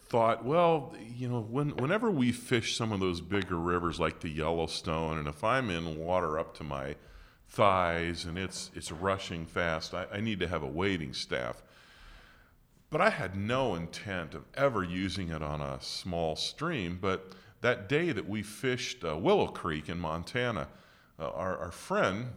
thought, 0.08 0.44
well, 0.44 0.94
you 1.14 1.28
know, 1.28 1.40
when, 1.40 1.70
whenever 1.76 2.10
we 2.10 2.32
fish 2.32 2.76
some 2.76 2.92
of 2.92 3.00
those 3.00 3.20
bigger 3.20 3.56
rivers 3.56 3.98
like 3.98 4.20
the 4.20 4.28
Yellowstone, 4.28 5.18
and 5.18 5.28
if 5.28 5.42
I'm 5.42 5.70
in 5.70 5.98
water 5.98 6.38
up 6.38 6.56
to 6.58 6.64
my 6.64 6.96
thighs 7.48 8.24
and 8.24 8.36
it's 8.36 8.70
it's 8.74 8.90
rushing 8.90 9.46
fast, 9.46 9.94
I, 9.94 10.06
I 10.12 10.20
need 10.20 10.40
to 10.40 10.48
have 10.48 10.62
a 10.62 10.68
wading 10.68 11.12
staff. 11.12 11.62
But 12.90 13.00
I 13.00 13.10
had 13.10 13.36
no 13.36 13.74
intent 13.74 14.34
of 14.34 14.44
ever 14.54 14.84
using 14.84 15.30
it 15.30 15.42
on 15.42 15.60
a 15.60 15.80
small 15.80 16.36
stream. 16.36 16.98
But 17.00 17.32
that 17.60 17.88
day 17.88 18.12
that 18.12 18.28
we 18.28 18.42
fished 18.42 19.04
uh, 19.04 19.16
Willow 19.16 19.48
Creek 19.48 19.88
in 19.88 19.98
Montana, 19.98 20.68
uh, 21.18 21.30
our, 21.30 21.56
our 21.58 21.72
friend 21.72 22.28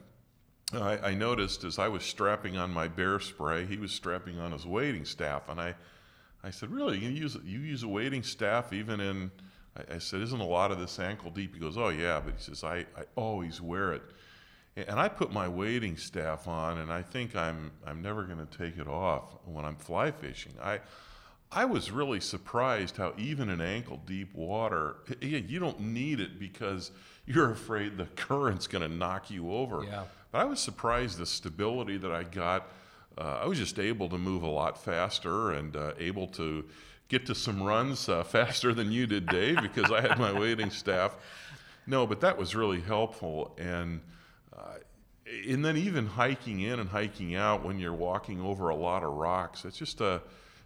I, 0.73 0.97
I 1.09 1.13
noticed 1.15 1.63
as 1.63 1.79
I 1.79 1.87
was 1.87 2.03
strapping 2.03 2.57
on 2.57 2.71
my 2.71 2.87
bear 2.87 3.19
spray, 3.19 3.65
he 3.65 3.77
was 3.77 3.91
strapping 3.91 4.39
on 4.39 4.51
his 4.51 4.65
wading 4.65 5.05
staff, 5.05 5.49
and 5.49 5.59
I, 5.59 5.75
I 6.43 6.51
said, 6.51 6.71
"Really, 6.71 6.97
you 6.99 7.09
use 7.09 7.37
you 7.43 7.59
use 7.59 7.83
a 7.83 7.87
wading 7.87 8.23
staff 8.23 8.73
even 8.73 8.99
in?" 8.99 9.31
I, 9.75 9.95
I 9.95 9.97
said, 9.99 10.21
"Isn't 10.21 10.39
a 10.39 10.45
lot 10.45 10.71
of 10.71 10.79
this 10.79 10.99
ankle 10.99 11.31
deep?" 11.31 11.53
He 11.53 11.59
goes, 11.59 11.77
"Oh 11.77 11.89
yeah," 11.89 12.21
but 12.23 12.35
he 12.35 12.41
says, 12.41 12.63
"I, 12.63 12.79
I 12.97 13.05
always 13.15 13.61
wear 13.61 13.93
it," 13.93 14.03
and 14.75 14.99
I 14.99 15.09
put 15.09 15.31
my 15.31 15.47
wading 15.47 15.97
staff 15.97 16.47
on, 16.47 16.77
and 16.77 16.91
I 16.91 17.01
think 17.01 17.35
I'm 17.35 17.71
I'm 17.85 18.01
never 18.01 18.23
going 18.23 18.45
to 18.45 18.57
take 18.57 18.77
it 18.77 18.87
off 18.87 19.35
when 19.45 19.65
I'm 19.65 19.75
fly 19.75 20.11
fishing. 20.11 20.53
I 20.61 20.79
I 21.51 21.65
was 21.65 21.89
really 21.89 22.19
surprised 22.19 22.97
how 22.97 23.13
even 23.17 23.49
in 23.49 23.59
ankle 23.59 23.99
deep 24.05 24.35
water, 24.35 24.97
yeah, 25.19 25.39
you 25.39 25.59
don't 25.59 25.79
need 25.79 26.19
it 26.19 26.39
because 26.39 26.91
you're 27.25 27.51
afraid 27.51 27.97
the 27.97 28.05
current's 28.15 28.67
going 28.67 28.87
to 28.87 28.95
knock 28.95 29.31
you 29.31 29.51
over. 29.51 29.83
Yeah. 29.83 30.03
But 30.31 30.39
I 30.39 30.45
was 30.45 30.59
surprised 30.59 31.17
the 31.17 31.25
stability 31.25 31.97
that 31.97 32.11
I 32.11 32.23
got. 32.23 32.71
Uh, 33.19 33.39
I 33.43 33.45
was 33.47 33.57
just 33.57 33.77
able 33.79 34.07
to 34.09 34.17
move 34.17 34.43
a 34.43 34.49
lot 34.49 34.81
faster 34.81 35.51
and 35.51 35.75
uh, 35.75 35.91
able 35.99 36.27
to 36.29 36.65
get 37.09 37.25
to 37.25 37.35
some 37.35 37.61
runs 37.61 38.07
uh, 38.07 38.23
faster 38.37 38.73
than 38.73 38.91
you 38.91 39.05
did, 39.05 39.27
Dave, 39.27 39.61
because 39.61 39.91
I 39.91 40.01
had 40.01 40.17
my 40.17 40.31
wading 40.31 40.69
staff. 40.69 41.15
No, 41.85 42.07
but 42.07 42.21
that 42.21 42.37
was 42.37 42.55
really 42.55 42.81
helpful. 42.81 43.55
And 43.57 44.01
and 45.47 45.63
then 45.63 45.77
even 45.77 46.05
hiking 46.05 46.61
in 46.61 46.79
and 46.79 46.89
hiking 46.89 47.35
out 47.35 47.63
when 47.63 47.79
you're 47.79 47.93
walking 47.93 48.41
over 48.41 48.69
a 48.69 48.75
lot 48.75 49.03
of 49.03 49.13
rocks, 49.13 49.65
it's 49.65 49.77
just 49.77 50.01
a 50.01 50.21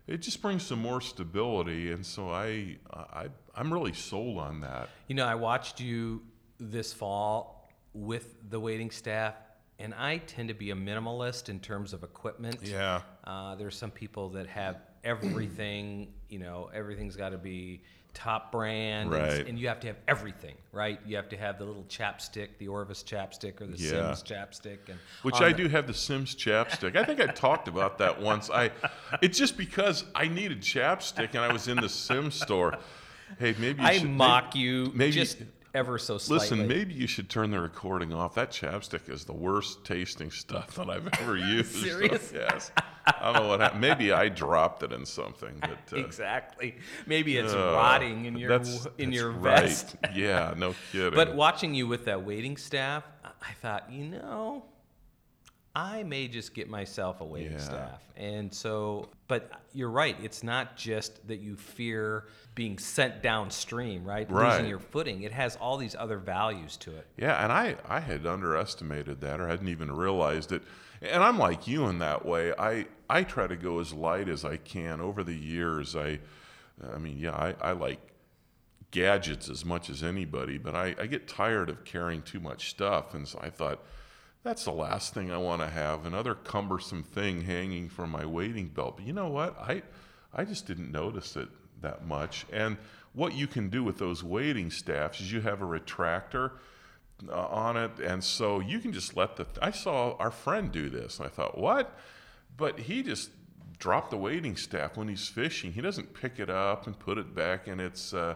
it 0.08 0.18
just 0.18 0.42
brings 0.42 0.64
some 0.64 0.80
more 0.80 1.02
stability. 1.02 1.92
And 1.92 2.06
so 2.06 2.30
I 2.30 2.78
I 2.92 3.28
I'm 3.56 3.74
really 3.74 3.94
sold 3.94 4.38
on 4.38 4.62
that. 4.62 4.90
You 5.08 5.16
know, 5.16 5.26
I 5.26 5.36
watched 5.36 5.80
you 5.80 6.22
this 6.60 6.94
fall 6.94 7.70
with 7.94 8.36
the 8.50 8.60
waiting 8.60 8.92
staff, 8.92 9.36
and 9.80 9.94
I 9.94 10.18
tend 10.18 10.50
to 10.50 10.54
be 10.54 10.72
a 10.72 10.76
minimalist 10.76 11.50
in 11.50 11.60
terms 11.60 11.94
of 11.94 12.04
equipment. 12.04 12.60
Yeah. 12.64 13.02
Uh, 13.24 13.56
there's 13.56 13.76
some 13.76 13.92
people 13.92 14.30
that 14.30 14.48
have 14.48 14.78
everything, 15.04 16.14
you 16.30 16.40
know, 16.40 16.70
everything's 16.74 17.16
got 17.16 17.30
to 17.30 17.38
be 17.38 17.82
top 18.14 18.52
brand, 18.52 19.12
and- 19.12 19.22
Right. 19.24 19.48
and, 19.48 19.58
you 19.58 19.68
have 19.68 19.80
to 19.80 19.88
have 19.88 19.96
everything, 20.08 20.54
right? 20.72 21.00
You 21.04 21.16
have 21.16 21.30
to 21.30 21.38
have 21.38 21.58
the 21.58 21.66
little 21.66 21.84
chapstick, 21.86 22.50
the 22.60 22.68
Orvis 22.68 23.02
chapstick, 23.04 23.60
or 23.60 23.66
the 23.66 23.76
Yeah. 23.78 24.14
Simms 24.14 24.22
chapstick, 24.24 24.88
and 24.88 25.00
Which 25.24 25.42
I 25.42 25.50
the- 25.52 25.58
do 25.64 25.68
have 25.70 25.88
the 25.88 25.96
Simms 25.96 26.36
chapstick. 26.36 26.96
I 26.96 27.04
think 27.06 27.20
I 27.20 27.26
talked 27.26 27.68
about 27.68 27.98
that 27.98 28.22
once. 28.22 28.52
I 28.52 28.70
it's 29.24 29.38
just 29.38 29.58
because 29.58 30.06
I 30.14 30.28
needed 30.28 30.62
chapstick 30.62 31.30
and 31.30 31.40
I 31.40 31.52
was 31.52 31.68
in 31.68 31.78
the 31.78 31.90
Simms 31.90 32.36
store. 32.40 32.78
Hey, 33.40 33.56
maybe 33.58 33.82
you 33.82 33.88
I 33.88 33.98
should, 33.98 34.10
mock 34.12 34.56
you 34.56 34.92
maybe- 34.94 35.14
just 35.14 35.40
ever 35.74 35.98
so 35.98 36.18
slightly. 36.18 36.44
Listen, 36.58 36.68
maybe 36.68 36.94
you 36.94 37.08
should 37.08 37.30
turn 37.30 37.52
the 37.52 37.60
recording 37.60 38.14
off. 38.14 38.36
That 38.36 38.52
chapstick 38.52 39.10
is 39.10 39.26
the 39.26 39.34
worst 39.34 39.84
tasting 39.84 40.32
stuff 40.32 40.76
that 40.76 40.90
I've 40.90 41.08
ever 41.22 41.38
used. 41.38 41.72
Serious? 41.84 42.32
yes. 42.34 42.72
I 43.06 43.34
don't 43.34 43.44
know 43.44 43.48
what 43.50 43.60
happened. 43.60 43.82
Maybe 43.82 44.12
I 44.12 44.30
dropped 44.30 44.84
it 44.84 44.94
in 44.94 45.06
something. 45.06 45.56
But, 45.60 45.80
uh, 45.94 45.98
exactly. 45.98 46.76
Maybe 47.06 47.38
it's 47.38 47.54
uh, 47.54 47.74
rotting 47.76 48.26
in 48.26 48.38
your 48.38 48.50
that's- 48.50 48.88
in 48.98 49.10
that's 49.10 49.22
your 49.22 49.32
right. 49.32 49.62
vest. 49.62 49.96
Yeah, 50.14 50.54
no 50.56 50.76
kidding. 50.92 51.14
But 51.14 51.36
watching 51.36 51.74
you 51.74 51.88
with 51.88 52.06
that 52.06 52.24
wading 52.24 52.58
staff, 52.58 53.04
I 53.24 53.54
thought, 53.62 53.92
you 53.92 54.06
know, 54.06 54.64
I 55.76 56.04
may 56.04 56.28
just 56.28 56.54
get 56.54 56.70
myself 56.70 57.22
a 57.22 57.26
wading 57.26 57.54
Yeah. 57.54 57.58
staff. 57.58 58.02
And 58.16 58.54
so, 58.54 59.10
but 59.28 59.52
you're 59.74 59.90
right. 59.90 60.16
It's 60.22 60.44
not 60.44 60.78
just 60.78 61.28
that 61.28 61.38
you 61.38 61.56
fear 61.56 62.26
being 62.54 62.78
sent 62.78 63.24
downstream, 63.24 64.06
right? 64.06 64.30
Right. 64.30 64.52
Losing 64.52 64.68
your 64.68 64.78
footing. 64.80 65.24
It 65.24 65.32
has 65.32 65.56
all 65.56 65.78
these 65.78 65.96
other 65.96 66.20
values 66.20 66.78
to 66.78 66.96
it. 66.96 67.08
Yeah, 67.18 67.44
and 67.44 67.52
I, 67.52 67.76
I 67.88 68.00
had 68.00 68.28
underestimated 68.28 69.20
that 69.22 69.40
or 69.40 69.48
hadn't 69.48 69.68
even 69.68 69.92
realized 69.92 70.52
it. 70.52 70.62
And 71.02 71.24
I'm 71.24 71.40
like 71.40 71.68
you 71.68 71.88
in 71.88 71.98
that 72.00 72.24
way. 72.24 72.54
I, 72.54 72.86
I 73.10 73.24
try 73.24 73.48
to 73.48 73.56
go 73.56 73.80
as 73.80 73.92
light 73.94 74.30
as 74.30 74.46
I 74.46 74.58
can. 74.58 75.02
Over 75.02 75.24
the 75.24 75.36
years, 75.36 75.96
I, 75.96 76.20
I 76.94 77.00
mean, 77.00 77.18
yeah, 77.18 77.34
I, 77.34 77.56
I 77.60 77.72
like 77.72 78.00
gadgets 78.92 79.50
as 79.50 79.66
much 79.66 79.90
as 79.90 80.04
anybody, 80.04 80.60
but 80.60 80.76
I, 80.76 80.94
I 81.00 81.08
get 81.08 81.28
tired 81.28 81.70
of 81.70 81.84
carrying 81.84 82.22
too 82.22 82.40
much 82.40 82.70
stuff. 82.70 83.16
And 83.16 83.28
so 83.28 83.40
I 83.42 83.50
thought, 83.50 83.84
that's 84.44 84.66
the 84.66 84.72
last 84.72 85.14
thing 85.14 85.32
I 85.32 85.38
want 85.38 85.62
to 85.62 85.68
have 85.68 86.06
another 86.06 86.36
cumbersome 86.36 87.04
thing 87.04 87.42
hanging 87.42 87.90
from 87.90 88.12
my 88.12 88.26
wading 88.26 88.70
belt. 88.70 88.98
But 88.98 89.08
you 89.08 89.14
know 89.14 89.30
what? 89.30 89.58
I, 89.60 89.84
I 90.34 90.44
just 90.44 90.68
didn't 90.68 90.92
notice 90.92 91.36
it 91.36 91.50
that 91.82 92.06
much. 92.06 92.46
And 92.52 92.78
what 93.14 93.34
you 93.34 93.48
can 93.48 93.70
do 93.70 93.84
with 93.84 93.98
those 93.98 94.24
wading 94.24 94.72
staffs 94.72 95.22
is 95.22 95.32
you 95.32 95.42
have 95.42 95.62
a 95.62 95.66
retractor 95.66 96.52
uh, 97.30 97.48
on 97.48 97.78
it, 97.78 97.92
and 98.04 98.24
so 98.24 98.60
you 98.60 98.80
can 98.80 98.92
just 98.92 99.16
let 99.16 99.36
the. 99.38 99.46
I 99.62 99.72
saw 99.72 100.16
our 100.18 100.32
friend 100.32 100.72
do 100.72 100.90
this, 100.90 101.20
and 101.20 101.28
I 101.28 101.30
thought, 101.30 101.58
what? 101.58 101.98
But 102.58 102.80
he 102.80 103.04
just 103.04 103.30
dropped 103.78 104.12
the 104.12 104.18
wading 104.18 104.56
staff 104.56 104.98
when 104.98 105.08
he's 105.08 105.28
fishing. 105.28 105.74
He 105.74 105.82
doesn't 105.82 106.14
pick 106.14 106.40
it 106.40 106.50
up 106.50 106.88
and 106.88 106.98
put 106.98 107.18
it 107.18 107.36
back 107.36 107.68
in 107.68 107.80
its, 107.80 108.14
uh, 108.14 108.36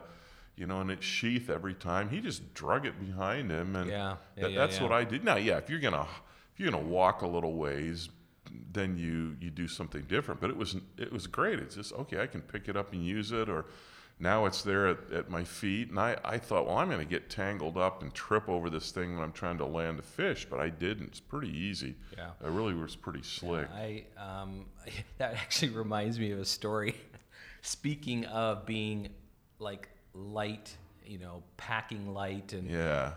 you 0.58 0.65
know, 0.67 0.82
in 0.82 0.89
its 0.89 1.06
sheath 1.06 1.50
every 1.50 1.74
time. 1.74 2.10
He 2.10 2.20
just 2.20 2.54
drug 2.54 2.86
it 2.86 3.00
behind 3.00 3.52
him, 3.52 3.76
and 3.76 3.89
Yeah, 3.89 4.15
yeah, 4.36 4.43
that- 4.43 4.52
yeah, 4.52 4.58
that's 4.60 4.78
yeah. 4.78 4.84
what 4.84 4.91
I 4.91 5.04
did. 5.04 5.24
Now, 5.24 5.38
yeah, 5.38 5.58
if 5.58 5.70
you're 5.70 5.80
gonna 5.80 6.08
if 6.54 6.60
you're 6.60 6.72
gonna 6.72 6.84
walk 6.84 7.22
a 7.22 7.28
little 7.28 7.56
ways, 7.56 8.10
then 8.74 8.98
you 8.98 9.38
you 9.39 9.50
do 9.52 9.67
something 9.67 10.04
different. 10.04 10.41
But 10.41 10.50
it 10.50 10.58
was 10.58 10.76
it 10.98 11.12
was 11.13 11.28
great. 11.28 11.60
It's 11.60 11.76
just 11.76 11.93
okay. 11.93 12.22
I 12.22 12.28
can 12.28 12.41
pick 12.41 12.67
it 12.67 12.76
up 12.76 12.91
and 12.93 13.06
use 13.06 13.32
it, 13.32 13.48
or 13.50 13.65
now 14.20 14.46
it's 14.46 14.63
there 14.63 14.88
at, 14.88 15.12
at 15.12 15.30
my 15.30 15.43
feet. 15.43 15.89
And 15.91 16.00
I, 16.00 16.17
I 16.26 16.39
thought, 16.39 16.65
well, 16.65 16.78
I'm 16.78 16.88
going 16.88 16.98
to 17.00 17.06
get 17.06 17.30
tangled 17.30 17.78
up 17.78 18.02
and 18.02 18.12
trip 18.15 18.50
over 18.50 18.67
this 18.67 18.89
thing 18.89 19.13
when 19.13 19.24
I'm 19.24 19.32
trying 19.32 19.60
to 19.60 19.65
land 19.67 20.00
a 20.00 20.02
fish, 20.02 20.48
but 20.50 20.60
I 20.60 20.70
didn't. 20.70 21.10
It's 21.10 21.20
pretty 21.20 21.56
easy. 21.56 21.93
Yeah. 22.17 22.32
It 22.43 22.50
really 22.50 22.74
was 22.74 22.96
pretty 22.96 23.22
slick. 23.22 23.67
I 23.72 24.06
um, 24.17 24.65
that 25.20 25.36
actually 25.36 25.70
reminds 25.70 26.17
me 26.17 26.32
of 26.32 26.39
a 26.39 26.46
story. 26.46 26.96
Speaking 27.62 28.26
of 28.26 28.65
being 28.65 29.10
like 29.60 29.89
light, 30.17 30.75
you 31.06 31.17
know, 31.19 31.43
packing 31.58 32.13
light, 32.13 32.53
and 32.53 32.69
yeah. 32.69 33.13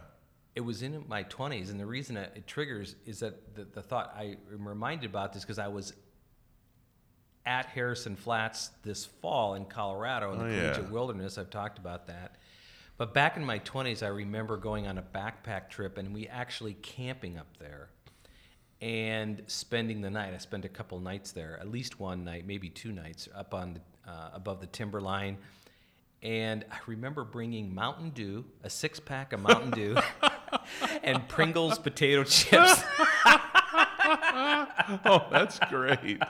it 0.54 0.60
was 0.60 0.82
in 0.82 1.04
my 1.08 1.24
20s, 1.24 1.70
and 1.70 1.80
the 1.80 1.86
reason 1.86 2.16
it 2.16 2.46
triggers 2.46 2.94
is 3.06 3.20
that 3.20 3.54
the, 3.54 3.64
the 3.64 3.82
thought 3.82 4.14
I 4.16 4.36
am 4.52 4.68
reminded 4.68 5.08
about 5.10 5.32
this 5.32 5.42
because 5.42 5.58
I 5.58 5.68
was 5.68 5.92
at 7.46 7.66
Harrison 7.66 8.16
Flats 8.16 8.70
this 8.82 9.06
fall 9.06 9.54
in 9.54 9.64
Colorado 9.64 10.32
in 10.32 10.38
the 10.38 10.44
Oh, 10.44 10.48
collegiate 10.48 10.84
yeah. 10.84 10.90
wilderness. 10.90 11.38
I've 11.38 11.50
talked 11.50 11.78
about 11.78 12.06
that. 12.06 12.36
But 12.98 13.14
back 13.14 13.38
in 13.38 13.44
my 13.44 13.58
20s, 13.60 14.02
I 14.02 14.08
remember 14.08 14.58
going 14.58 14.86
on 14.86 14.98
a 14.98 15.02
backpack 15.02 15.70
trip 15.70 15.96
and 15.96 16.12
we 16.12 16.28
actually 16.28 16.74
camping 16.74 17.38
up 17.38 17.56
there 17.58 17.88
and 18.82 19.42
spending 19.46 20.02
the 20.02 20.10
night. 20.10 20.34
I 20.34 20.38
spent 20.38 20.66
a 20.66 20.68
couple 20.68 21.00
nights 21.00 21.32
there, 21.32 21.58
at 21.60 21.70
least 21.70 21.98
one 21.98 22.24
night, 22.24 22.46
maybe 22.46 22.68
two 22.68 22.92
nights, 22.92 23.26
up 23.34 23.54
on 23.54 23.74
the, 23.74 24.10
uh, 24.10 24.30
above 24.34 24.60
the 24.60 24.66
timberline. 24.66 25.38
And 26.22 26.66
I 26.70 26.76
remember 26.86 27.24
bringing 27.24 27.74
Mountain 27.74 28.10
Dew, 28.10 28.44
a 28.62 28.68
six 28.68 29.00
pack 29.00 29.32
of 29.32 29.40
Mountain 29.40 29.70
Dew, 29.70 29.96
and 31.02 31.26
Pringles 31.28 31.78
potato 31.78 32.24
chips. 32.24 32.82
Oh, 35.04 35.26
that's 35.30 35.58
great. 35.70 36.20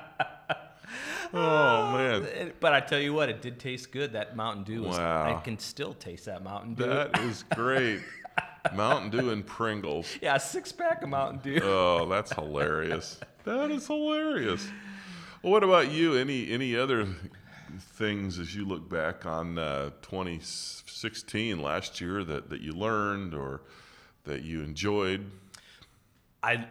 oh, 1.32 1.92
man. 1.96 2.52
but 2.60 2.74
I 2.74 2.80
tell 2.80 2.98
you 2.98 3.14
what, 3.14 3.30
it 3.30 3.40
did 3.40 3.58
taste 3.58 3.90
good. 3.90 4.12
That 4.12 4.36
Mountain 4.36 4.64
Dew 4.64 4.82
was. 4.82 4.98
Wow. 4.98 5.34
I 5.34 5.40
can 5.40 5.58
still 5.58 5.94
taste 5.94 6.26
that 6.26 6.42
Mountain 6.42 6.74
Dew. 6.74 6.84
That 6.84 7.18
is 7.20 7.44
great. 7.54 8.00
Mountain 8.74 9.10
Dew 9.10 9.30
and 9.30 9.46
Pringles. 9.46 10.18
yeah, 10.20 10.36
six 10.36 10.72
pack 10.72 11.02
of 11.02 11.08
Mountain 11.08 11.40
Dew. 11.42 11.60
Oh, 11.62 12.06
that's 12.06 12.32
hilarious. 12.34 13.18
That 13.44 13.70
is 13.70 13.86
hilarious. 13.86 14.68
Well, 15.42 15.52
what 15.52 15.64
about 15.64 15.90
you? 15.90 16.14
Any 16.16 16.50
any 16.50 16.76
other 16.76 17.08
things 17.78 18.38
as 18.38 18.54
you 18.54 18.64
look 18.64 18.88
back 18.88 19.26
on 19.26 19.58
uh, 19.58 19.90
2016 20.02 21.60
last 21.60 22.00
year 22.00 22.24
that, 22.24 22.50
that 22.50 22.60
you 22.60 22.72
learned 22.72 23.34
or 23.34 23.62
that 24.24 24.42
you 24.42 24.62
enjoyed? 24.62 25.30
I, 26.42 26.66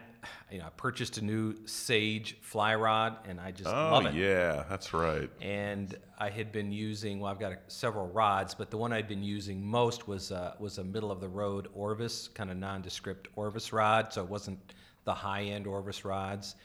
you 0.50 0.58
know, 0.58 0.66
I 0.66 0.70
purchased 0.70 1.18
a 1.18 1.24
new 1.24 1.54
Sage 1.66 2.36
fly 2.40 2.74
rod, 2.74 3.16
and 3.28 3.40
I 3.40 3.52
just 3.52 3.68
Oh 3.68 3.90
love 3.92 4.06
it. 4.06 4.14
yeah, 4.14 4.64
that's 4.68 4.92
right. 4.92 5.30
and 5.40 5.96
I 6.18 6.28
had 6.28 6.50
been 6.52 6.72
using. 6.72 7.20
Well, 7.20 7.30
I've 7.30 7.38
got 7.40 7.52
a, 7.52 7.58
several 7.68 8.08
rods, 8.08 8.54
but 8.54 8.70
the 8.70 8.76
one 8.76 8.92
I'd 8.92 9.08
been 9.08 9.22
using 9.22 9.64
most 9.64 10.08
was 10.08 10.32
uh, 10.32 10.54
was 10.58 10.78
a 10.78 10.84
middle 10.84 11.10
of 11.12 11.20
the 11.20 11.28
road 11.28 11.68
Orvis, 11.74 12.28
kind 12.28 12.50
of 12.50 12.56
nondescript 12.56 13.28
Orvis 13.36 13.72
rod. 13.72 14.12
So 14.12 14.22
it 14.22 14.28
wasn't 14.28 14.58
the 15.04 15.14
high 15.14 15.44
end 15.44 15.66
Orvis 15.66 16.04
rods. 16.04 16.56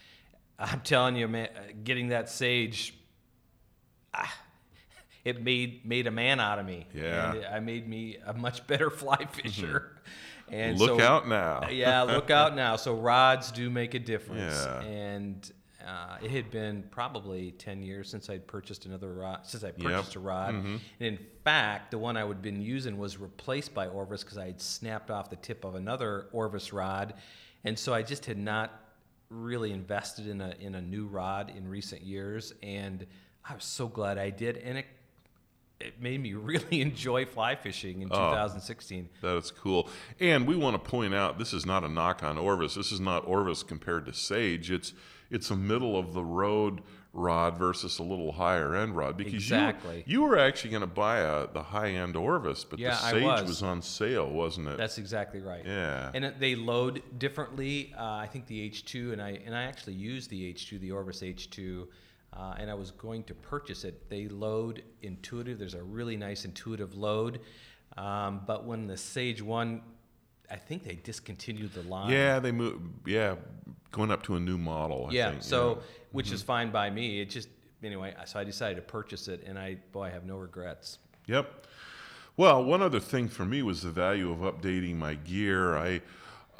I'm 0.57 0.81
telling 0.81 1.15
you, 1.15 1.27
man, 1.27 1.49
getting 1.83 2.07
that 2.09 2.29
Sage, 2.29 2.95
it 5.25 5.43
made 5.43 5.85
made 5.85 6.07
a 6.07 6.11
man 6.11 6.39
out 6.39 6.59
of 6.59 6.65
me. 6.65 6.87
Yeah. 6.93 7.33
and 7.33 7.45
I 7.45 7.59
made 7.59 7.87
me 7.87 8.17
a 8.25 8.33
much 8.33 8.65
better 8.67 8.89
fly 9.01 9.25
fisher. 9.31 9.91
And 10.47 10.77
Look 10.77 10.99
so, 10.99 11.05
out 11.05 11.27
now. 11.27 11.67
yeah, 11.71 12.03
look 12.03 12.29
out 12.29 12.55
now. 12.55 12.75
So 12.75 12.93
rods 12.93 13.51
do 13.51 13.69
make 13.69 13.95
a 13.95 13.99
difference. 13.99 14.53
Yeah. 14.63 14.81
And 14.81 15.51
uh, 15.85 16.17
it 16.21 16.31
had 16.31 16.49
been 16.51 16.83
probably 16.89 17.51
10 17.53 17.83
years 17.83 18.09
since 18.09 18.29
I'd 18.29 18.47
purchased 18.47 18.85
another 18.85 19.13
rod, 19.13 19.41
since 19.43 19.63
I 19.63 19.71
purchased 19.71 20.15
a 20.15 20.19
rod. 20.19 20.55
Mm-hmm. 20.55 20.75
And 20.99 21.17
in 21.17 21.19
fact, 21.43 21.91
the 21.91 21.97
one 21.97 22.17
I 22.17 22.23
would 22.23 22.41
been 22.41 22.61
using 22.61 22.97
was 22.97 23.17
replaced 23.17 23.73
by 23.73 23.87
Orvis 23.87 24.23
because 24.23 24.37
I 24.37 24.47
had 24.47 24.61
snapped 24.61 25.11
off 25.11 25.29
the 25.29 25.35
tip 25.35 25.63
of 25.63 25.75
another 25.75 26.27
Orvis 26.31 26.73
rod. 26.73 27.13
And 27.63 27.77
so 27.77 27.93
I 27.93 28.01
just 28.01 28.25
had 28.25 28.37
not 28.37 28.81
really 29.29 29.71
invested 29.71 30.27
in 30.27 30.41
a, 30.41 30.55
in 30.59 30.75
a 30.75 30.81
new 30.81 31.05
rod 31.07 31.51
in 31.55 31.67
recent 31.67 32.01
years. 32.01 32.53
And 32.63 33.05
I 33.47 33.53
was 33.55 33.63
so 33.63 33.87
glad 33.87 34.17
I 34.17 34.29
did. 34.29 34.57
And 34.57 34.77
it 34.79 34.85
it 35.79 36.01
made 36.01 36.21
me 36.21 36.33
really 36.51 36.81
enjoy 36.81 37.25
fly 37.25 37.55
fishing 37.55 38.01
in 38.01 38.09
Oh. 38.11 38.29
2016. 38.31 39.09
That's 39.21 39.51
cool. 39.51 39.89
And 40.19 40.47
we 40.47 40.55
want 40.55 40.81
to 40.81 40.89
point 40.89 41.13
out 41.13 41.37
this 41.37 41.53
is 41.53 41.65
not 41.65 41.83
a 41.83 41.89
knock 41.89 42.23
on 42.23 42.37
Orvis. 42.37 42.75
This 42.75 42.91
is 42.91 42.99
not 42.99 43.27
Orvis 43.27 43.61
compared 43.63 44.05
to 44.05 44.13
Sage. 44.13 44.71
It's 44.71 44.93
it's 45.29 45.49
a 45.51 45.55
middle 45.55 45.97
of 45.97 46.13
the 46.13 46.23
road 46.23 46.81
rod 47.11 47.57
versus 47.57 47.97
a 47.97 48.03
little 48.03 48.33
higher 48.33 48.75
end 48.75 48.95
rod 48.95 49.15
because 49.17 49.33
Exactly. 49.33 50.03
you, 50.05 50.19
you 50.19 50.21
were 50.21 50.37
actually 50.37 50.69
going 50.69 50.81
to 50.81 50.87
buy 50.87 51.19
a 51.19 51.47
the 51.51 51.63
high 51.63 51.89
end 51.91 52.15
Orvis, 52.15 52.63
but 52.63 52.77
Yeah, 52.79 52.89
the 52.91 52.95
Sage 53.11 53.23
was. 53.47 53.63
on 53.63 53.81
sale, 53.81 54.29
wasn't 54.29 54.67
it? 54.67 54.77
That's 54.77 54.97
exactly 54.97 55.39
right. 55.41 55.63
Yeah. 55.65 56.11
And 56.13 56.25
it- 56.25 56.39
they 56.39 56.55
load 56.55 57.01
differently. 57.17 57.93
Uh, 57.97 58.03
I 58.03 58.27
think 58.27 58.47
the 58.47 58.69
H2, 58.69 59.13
and 59.13 59.21
I 59.21 59.39
and 59.45 59.55
I 59.55 59.63
actually 59.63 59.93
use 59.93 60.27
the 60.27 60.53
H2, 60.53 60.79
the 60.79 60.91
Orvis 60.91 61.21
H2, 61.21 61.87
uh, 62.35 62.55
and 62.57 62.69
I 62.69 62.73
was 62.73 62.91
going 62.91 63.23
to 63.25 63.33
purchase 63.33 63.83
it. 63.83 64.09
They 64.09 64.27
load 64.27 64.83
intuitive. 65.01 65.57
There's 65.59 65.73
a 65.73 65.83
really 65.83 66.17
nice 66.17 66.45
intuitive 66.45 66.95
load. 66.95 67.39
Um, 67.97 68.41
but 68.45 68.65
when 68.65 68.87
the 68.87 68.97
Sage 68.97 69.41
One, 69.41 69.81
I 70.51 70.57
think 70.57 70.83
they 70.83 70.95
discontinued 70.95 71.73
the 71.73 71.83
line. 71.83 72.11
yeah, 72.11 72.39
they 72.39 72.51
move. 72.51 72.79
Yeah, 73.05 73.35
going 73.91 74.11
up 74.11 74.23
to 74.23 74.35
a 74.35 74.39
new 74.39 74.57
model. 74.57 75.07
I 75.09 75.13
Yeah. 75.13 75.29
think, 75.31 75.43
so, 75.43 75.81
which 76.11 76.31
is 76.31 76.41
fine 76.43 76.71
by 76.71 76.89
me. 76.89 77.21
It 77.21 77.29
just 77.29 77.47
anyway. 77.83 78.13
So 78.25 78.39
I 78.39 78.43
decided 78.43 78.75
to 78.75 78.81
purchase 78.81 79.27
it, 79.27 79.43
and 79.45 79.57
I 79.57 79.75
boy, 79.91 80.03
I 80.03 80.09
have 80.09 80.25
no 80.25 80.37
regrets. 80.37 80.99
Yep. 81.27 81.67
Well, 82.37 82.63
one 82.65 82.81
other 82.81 82.99
thing 82.99 83.29
for 83.29 83.45
me 83.45 83.61
was 83.63 83.81
the 83.83 83.91
value 83.91 84.29
of 84.31 84.39
updating 84.39 84.97
my 84.97 85.13
gear. 85.13 85.77
I, 85.77 86.01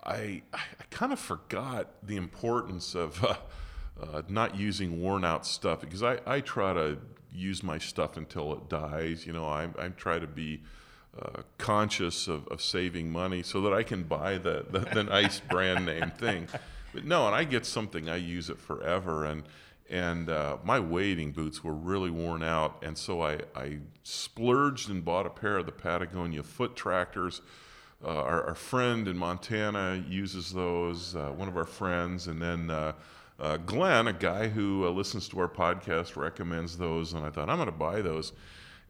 I, 0.05 0.41
I 0.53 0.83
kind 0.89 1.11
of 1.11 1.19
forgot 1.19 1.87
the 2.01 2.15
importance 2.15 2.95
of 2.95 3.21
uh, 3.25 3.35
uh, 4.01 4.21
not 4.27 4.55
using 4.55 5.01
worn 5.01 5.23
out 5.23 5.45
stuff 5.45 5.81
because 5.81 6.03
I, 6.03 6.19
I 6.25 6.41
try 6.41 6.73
to 6.73 6.97
use 7.33 7.63
my 7.63 7.77
stuff 7.77 8.17
until 8.17 8.53
it 8.53 8.69
dies. 8.69 9.25
You 9.25 9.33
know, 9.33 9.45
I, 9.45 9.69
I 9.77 9.89
try 9.89 10.19
to 10.19 10.27
be 10.27 10.61
uh, 11.19 11.41
conscious 11.57 12.27
of, 12.27 12.47
of 12.47 12.61
saving 12.61 13.11
money 13.11 13.43
so 13.43 13.61
that 13.61 13.73
I 13.73 13.83
can 13.83 14.03
buy 14.03 14.37
the, 14.37 14.65
the, 14.69 14.79
the 14.79 15.03
nice 15.03 15.39
brand 15.39 15.85
name 15.85 16.11
thing. 16.17 16.47
But 16.93 17.05
no, 17.05 17.25
and 17.27 17.35
I 17.35 17.43
get 17.43 17.65
something, 17.65 18.09
I 18.09 18.17
use 18.17 18.49
it 18.49 18.59
forever. 18.59 19.25
And 19.25 19.43
and 19.89 20.29
uh, 20.29 20.57
my 20.63 20.79
wading 20.79 21.31
boots 21.31 21.63
were 21.63 21.73
really 21.73 22.09
worn 22.09 22.41
out, 22.41 22.81
and 22.81 22.97
so 22.97 23.21
I, 23.21 23.41
I 23.55 23.77
splurged 24.01 24.89
and 24.89 25.05
bought 25.05 25.27
a 25.27 25.29
pair 25.29 25.57
of 25.57 25.67
the 25.67 25.71
Patagonia 25.71 26.41
foot 26.41 26.75
tractors. 26.75 27.41
Uh, 28.03 28.09
our, 28.09 28.47
our 28.47 28.55
friend 28.55 29.07
in 29.07 29.15
Montana 29.15 30.03
uses 30.07 30.51
those, 30.51 31.15
uh, 31.15 31.31
one 31.35 31.47
of 31.47 31.55
our 31.55 31.65
friends, 31.65 32.25
and 32.25 32.41
then 32.41 32.71
uh, 33.39 33.57
Glenn, 33.57 34.07
a 34.07 34.13
guy 34.13 34.47
who 34.47 34.85
uh, 34.85 34.89
listens 34.91 35.27
to 35.29 35.39
our 35.39 35.47
podcast, 35.49 36.15
recommends 36.15 36.77
those, 36.77 37.13
and 37.13 37.25
I 37.25 37.29
thought 37.29 37.49
I'm 37.49 37.57
going 37.57 37.67
to 37.67 37.71
buy 37.71 38.01
those. 38.01 38.31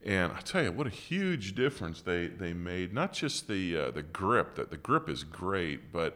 And 0.05 0.31
I 0.33 0.39
tell 0.41 0.63
you, 0.63 0.71
what 0.71 0.85
a 0.85 0.91
huge 0.91 1.55
difference 1.55 2.01
they, 2.01 2.27
they 2.27 2.53
made. 2.53 2.93
Not 2.93 3.11
just 3.11 3.47
the 3.47 3.75
uh, 3.77 3.91
the 3.91 4.03
grip, 4.03 4.55
that 4.55 4.69
the 4.69 4.77
grip 4.77 5.09
is 5.09 5.23
great, 5.23 5.91
but 5.91 6.15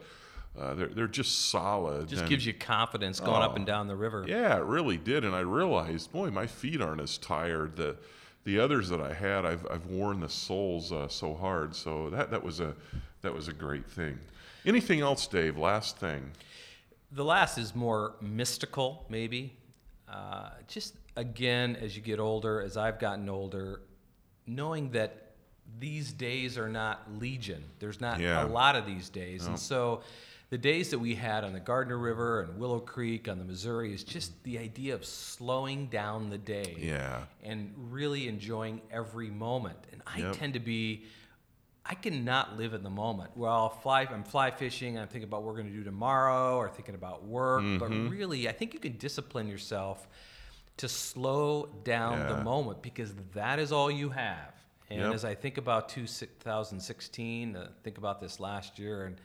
uh, 0.59 0.75
they're 0.75 0.89
they're 0.89 1.07
just 1.07 1.49
solid. 1.49 2.07
Just 2.07 2.21
and- 2.21 2.29
gives 2.29 2.45
you 2.45 2.53
confidence 2.53 3.19
going 3.19 3.41
up 3.41 3.53
Oh. 3.53 3.55
and 3.55 3.65
down 3.65 3.87
the 3.87 3.95
river. 3.95 4.25
yeah, 4.27 4.55
it 4.57 4.63
really 4.63 4.97
did, 4.97 5.25
and 5.25 5.33
I 5.35 5.39
realized, 5.39 6.11
boy, 6.11 6.29
my 6.29 6.45
feet 6.45 6.81
aren't 6.81 7.01
as 7.01 7.17
tired. 7.17 7.75
The 7.77 7.95
the 8.43 8.59
others 8.59 8.89
that 8.89 9.01
I 9.01 9.13
had, 9.13 9.45
I've, 9.45 9.65
I've 9.69 9.85
worn 9.87 10.21
the 10.21 10.29
soles 10.29 10.91
uh, 10.91 11.07
so 11.07 11.33
hard. 11.33 11.75
So 11.75 12.11
that 12.11 12.29
that 12.29 12.43
was 12.43 12.59
a 12.59 12.75
that 13.23 13.33
was 13.33 13.47
a 13.47 13.53
great 13.53 13.89
thing. 13.89 14.19
Anything 14.67 14.99
else, 15.01 15.25
Dave? 15.25 15.57
Last 15.57 15.97
thing. 15.97 16.29
The 17.11 17.23
last 17.23 17.57
is 17.57 17.75
more 17.75 18.15
mystical, 18.21 19.05
maybe. 19.09 19.55
Uh, 20.07 20.49
just 20.67 20.95
again, 21.15 21.75
as 21.75 21.95
you 21.95 22.01
get 22.01 22.19
older, 22.19 22.61
as 22.61 22.77
I've 22.77 22.99
gotten 22.99 23.29
older, 23.29 23.81
knowing 24.45 24.91
that 24.91 25.31
these 25.79 26.11
days 26.11 26.57
are 26.57 26.69
not 26.69 27.03
legion. 27.19 27.63
There's 27.79 28.01
not 28.01 28.19
Yeah. 28.19 28.43
a 28.45 28.47
lot 28.47 28.75
of 28.75 28.85
these 28.85 29.09
days, 29.09 29.45
and 29.45 29.57
so 29.59 30.01
the 30.49 30.57
days 30.57 30.89
that 30.89 30.97
we 30.97 31.13
had 31.13 31.43
on 31.43 31.53
the 31.53 31.59
Gardner 31.59 31.97
River 31.97 32.41
and 32.41 32.57
Willow 32.59 32.79
Creek 32.79 33.27
on 33.27 33.37
the 33.37 33.43
Missouri 33.45 33.93
is 33.93 34.03
just 34.03 34.41
the 34.43 34.57
idea 34.57 34.95
of 34.95 35.05
slowing 35.05 35.87
down 35.87 36.29
the 36.31 36.39
day 36.39 36.75
Yeah. 36.79 37.25
and 37.43 37.71
really 37.91 38.27
enjoying 38.27 38.81
every 38.89 39.29
moment. 39.29 39.77
And 39.91 40.01
I 40.07 40.19
Yep. 40.19 40.35
tend 40.37 40.53
to 40.55 40.59
be, 40.59 41.05
I 41.85 41.95
cannot 41.95 42.57
live 42.57 42.73
in 42.73 42.83
the 42.83 42.89
moment. 42.89 43.31
Well, 43.35 43.51
I'll 43.51 43.69
fly, 43.69 44.01
I'm 44.03 44.23
fly 44.23 44.51
fishing, 44.51 44.97
I'm 44.99 45.07
thinking 45.07 45.27
about 45.27 45.41
what 45.43 45.47
we're 45.55 45.61
going 45.61 45.71
to 45.71 45.77
do 45.77 45.83
tomorrow 45.83 46.57
or 46.57 46.69
thinking 46.69 46.93
about 46.95 47.25
work. 47.25 47.63
But 47.79 47.89
Mm-hmm. 47.89 48.09
really, 48.09 48.47
I 48.47 48.51
think 48.51 48.73
you 48.73 48.79
can 48.79 48.97
discipline 48.97 49.47
yourself 49.47 50.07
to 50.77 50.87
slow 50.87 51.67
down 51.83 52.27
the 52.27 52.37
moment 52.37 52.81
because 52.81 53.13
that 53.33 53.59
is 53.59 53.71
all 53.71 53.89
you 53.89 54.09
have. 54.09 54.53
And 54.91 55.01
Yep. 55.01 55.13
as 55.13 55.25
I 55.25 55.35
think 55.35 55.57
about 55.57 55.89
2016, 55.89 57.55
uh, 57.55 57.69
think 57.83 57.97
about 57.97 58.19
this 58.19 58.39
last 58.39 58.79
year, 58.79 59.05
and 59.05 59.17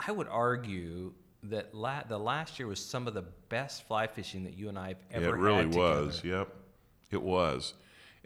I 0.00 0.12
would 0.12 0.28
argue 0.28 1.12
that 1.44 1.74
la- 1.74 2.02
the 2.02 2.18
last 2.18 2.58
year 2.58 2.66
was 2.68 2.84
some 2.84 3.06
of 3.06 3.14
the 3.14 3.24
best 3.48 3.86
fly 3.86 4.06
fishing 4.06 4.44
that 4.44 4.54
you 4.56 4.68
and 4.68 4.78
I 4.78 4.88
have 4.88 4.96
ever 5.12 5.36
it 5.36 5.38
really 5.38 5.66
was. 5.66 6.22
Yep, 6.24 6.48
it 7.10 7.22
was. 7.22 7.74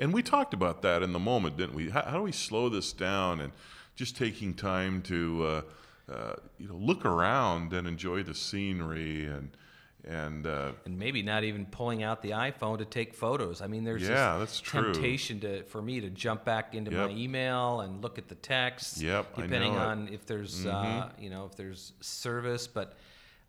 And 0.03 0.13
we 0.13 0.21
talked 0.21 0.53
about 0.53 0.83
that 0.83 1.05
in 1.05 1.13
the 1.13 1.21
moment, 1.21 1.57
didn't 1.57 1.77
we? 1.77 1.89
How, 1.89 2.03
how 2.03 2.17
do 2.17 2.25
we 2.25 2.33
slow 2.33 2.69
this 2.69 2.93
down 2.93 3.41
and 3.41 3.53
just 3.95 4.17
taking 4.17 4.53
time 4.53 5.01
to 5.03 5.63
uh, 6.09 6.13
uh, 6.13 6.35
you 6.59 6.67
know 6.67 6.75
look 6.75 7.05
around 7.05 7.73
and 7.73 7.87
enjoy 7.87 8.25
the 8.25 8.35
scenery 8.35 9.27
and 9.27 9.57
and 10.05 10.45
uh, 10.45 10.73
and 10.87 10.99
maybe 10.99 11.23
not 11.23 11.45
even 11.45 11.67
pulling 11.67 12.03
out 12.03 12.21
the 12.21 12.31
iPhone 12.31 12.79
to 12.79 12.85
take 12.85 13.15
photos. 13.15 13.63
I 13.63 13.69
mean, 13.69 13.85
there's 13.85 14.03
Yeah, 14.03 14.39
that's 14.39 14.59
true. 14.59 14.93
temptation 14.93 15.39
to 15.39 15.63
for 15.63 15.81
me 15.81 16.01
to 16.01 16.11
jump 16.11 16.45
back 16.45 16.75
into 16.75 16.91
my 16.91 17.11
email 17.11 17.83
and 17.83 18.03
look 18.03 18.19
at 18.19 18.27
the 18.27 18.35
text. 18.35 19.01
Yep, 19.01 19.37
depending. 19.37 19.75
Mm-hmm. 19.75 19.81
on 19.81 20.09
if 20.09 20.27
there's 20.27 20.67
uh, 20.67 21.11
you 21.17 21.31
know 21.31 21.45
if 21.47 21.55
there's 21.57 21.93
service, 22.01 22.67
but. 22.67 22.97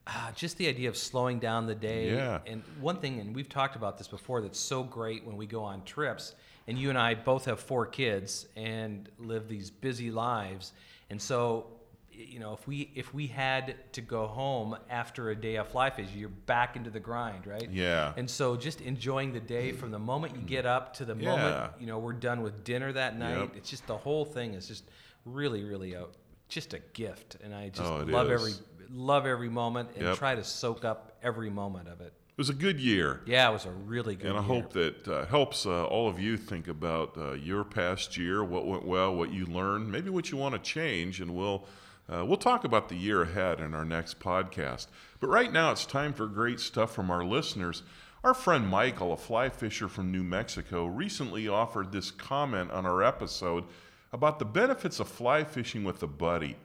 Uh, 0.05 0.31
just 0.35 0.57
the 0.57 0.67
idea 0.67 0.89
of 0.89 0.97
slowing 0.97 1.39
down 1.39 1.65
the 1.65 1.75
day. 1.75 2.13
Yeah. 2.13 2.39
And 2.45 2.61
one 2.81 2.97
thing, 2.97 3.19
and 3.19 3.33
we've 3.33 3.47
talked 3.47 3.75
about 3.77 3.97
this 3.97 4.07
before, 4.07 4.41
that's 4.41 4.59
so 4.59 4.83
great 4.83 5.25
when 5.25 5.37
we 5.37 5.45
go 5.45 5.63
on 5.63 5.83
trips, 5.85 6.35
and 6.67 6.77
you 6.77 6.89
and 6.89 6.97
I 6.97 7.13
both 7.15 7.45
have 7.45 7.59
four 7.61 7.85
kids 7.85 8.47
and 8.57 9.07
live 9.17 9.47
these 9.47 9.69
busy 9.69 10.11
lives. 10.11 10.73
And 11.09 11.21
so, 11.21 11.67
you 12.11 12.39
know, 12.39 12.53
if 12.53 12.67
we 12.67 12.91
if 12.95 13.13
we 13.13 13.27
had 13.27 13.75
to 13.93 14.01
go 14.01 14.27
home 14.27 14.75
after 14.89 15.29
a 15.29 15.35
day 15.35 15.55
of 15.55 15.69
fly 15.69 15.89
fishing, 15.89 16.17
you're 16.19 16.27
back 16.29 16.75
into 16.75 16.89
the 16.89 16.99
grind, 16.99 17.47
right? 17.47 17.69
Yeah. 17.71 18.13
And 18.17 18.29
so, 18.29 18.55
just 18.57 18.81
enjoying 18.81 19.31
the 19.33 19.39
day 19.39 19.71
from 19.71 19.91
the 19.91 19.99
moment 19.99 20.35
you 20.35 20.41
get 20.41 20.65
up 20.65 20.93
to 20.95 21.05
the 21.05 21.15
Yeah. 21.15 21.29
moment 21.35 21.71
you 21.79 21.87
know 21.87 21.97
we're 21.97 22.11
done 22.13 22.41
with 22.41 22.63
dinner 22.65 22.91
that 22.91 23.17
night. 23.17 23.37
Yep. 23.39 23.55
It's 23.55 23.69
just 23.69 23.87
the 23.87 23.97
whole 23.97 24.25
thing 24.25 24.53
is 24.53 24.67
just 24.67 24.83
really, 25.25 25.63
really 25.63 25.93
a 25.93 26.05
just 26.49 26.73
a 26.73 26.79
gift, 26.93 27.37
and 27.43 27.55
I 27.55 27.69
just 27.69 27.89
Oh, 27.89 28.03
love 28.05 28.29
is. 28.29 28.41
every 28.41 28.53
love 28.93 29.25
every 29.25 29.49
moment 29.49 29.89
and 29.95 30.03
Yep. 30.03 30.17
try 30.17 30.36
to 30.36 30.43
soak 30.43 30.86
up 30.86 31.17
every 31.23 31.49
moment 31.49 31.88
of 31.88 31.99
it. 32.01 32.13
it 32.29 32.38
was 32.38 32.49
a 32.49 32.53
good 32.53 32.79
year. 32.79 33.21
Yeah, 33.25 33.49
it 33.49 33.53
was 33.53 33.65
a 33.65 33.71
really 33.71 34.15
good. 34.15 34.23
Year. 34.25 34.36
And 34.36 34.39
I 34.39 34.47
year. 34.47 34.62
hope 34.62 34.73
that 34.73 35.08
uh, 35.08 35.25
helps 35.25 35.65
uh, 35.65 35.86
all 35.86 36.08
of 36.10 36.19
you 36.19 36.36
think 36.38 36.67
about 36.67 37.17
uh, 37.17 37.34
your 37.34 37.63
past 37.63 38.17
year, 38.17 38.43
what 38.43 38.65
went 38.65 38.86
well, 38.86 39.15
what 39.15 39.32
you 39.32 39.45
learned, 39.45 39.91
maybe 39.91 40.10
what 40.10 40.32
you 40.32 40.38
want 40.38 40.53
to 40.56 40.60
change, 40.60 41.21
and 41.21 41.36
we'll 41.36 41.63
uh, 42.12 42.25
we'll 42.25 42.38
talk 42.38 42.63
about 42.65 42.89
the 42.89 42.95
year 42.95 43.21
ahead 43.21 43.60
in 43.62 43.73
our 43.73 43.86
next 43.86 44.19
podcast. 44.19 44.88
But 45.21 45.27
right 45.29 45.51
now, 45.53 45.71
it's 45.71 45.86
time 45.86 46.12
for 46.12 46.27
great 46.27 46.60
stuff 46.60 46.93
from 46.93 47.10
our 47.10 47.23
listeners. 47.23 47.82
Our 48.25 48.34
friend 48.34 48.67
Michael, 48.67 49.13
a 49.13 49.17
fly 49.17 49.49
fisher 49.49 49.88
from 49.88 50.12
New 50.12 50.23
Mexico, 50.23 50.86
recently 50.86 51.47
offered 51.47 51.91
this 51.91 52.12
comment 52.12 52.71
on 52.71 52.86
our 52.86 53.01
episode 53.03 53.63
about 54.12 54.39
the 54.39 54.45
benefits 54.45 54.99
of 54.99 55.08
fly 55.08 55.43
fishing 55.43 55.84
with 55.86 56.03
a 56.03 56.08
buddy. 56.08 56.58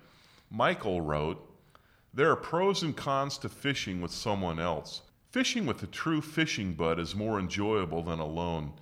Michael 0.51 1.01
wrote, 1.01 1.45
there 2.19 2.33
are 2.33 2.35
pros 2.35 2.83
and 2.83 2.97
cons 2.97 3.39
to 3.39 3.49
fishing 3.49 4.01
with 4.01 4.11
someone 4.11 4.59
else. 4.59 5.03
Fishing 5.31 5.67
with 5.67 5.81
a 5.85 5.87
true 5.87 6.21
fishing 6.21 6.73
bud 6.73 6.99
is 6.99 7.15
more 7.15 7.39
enjoyable 7.39 8.03
than 8.03 8.19
alone. 8.19 8.73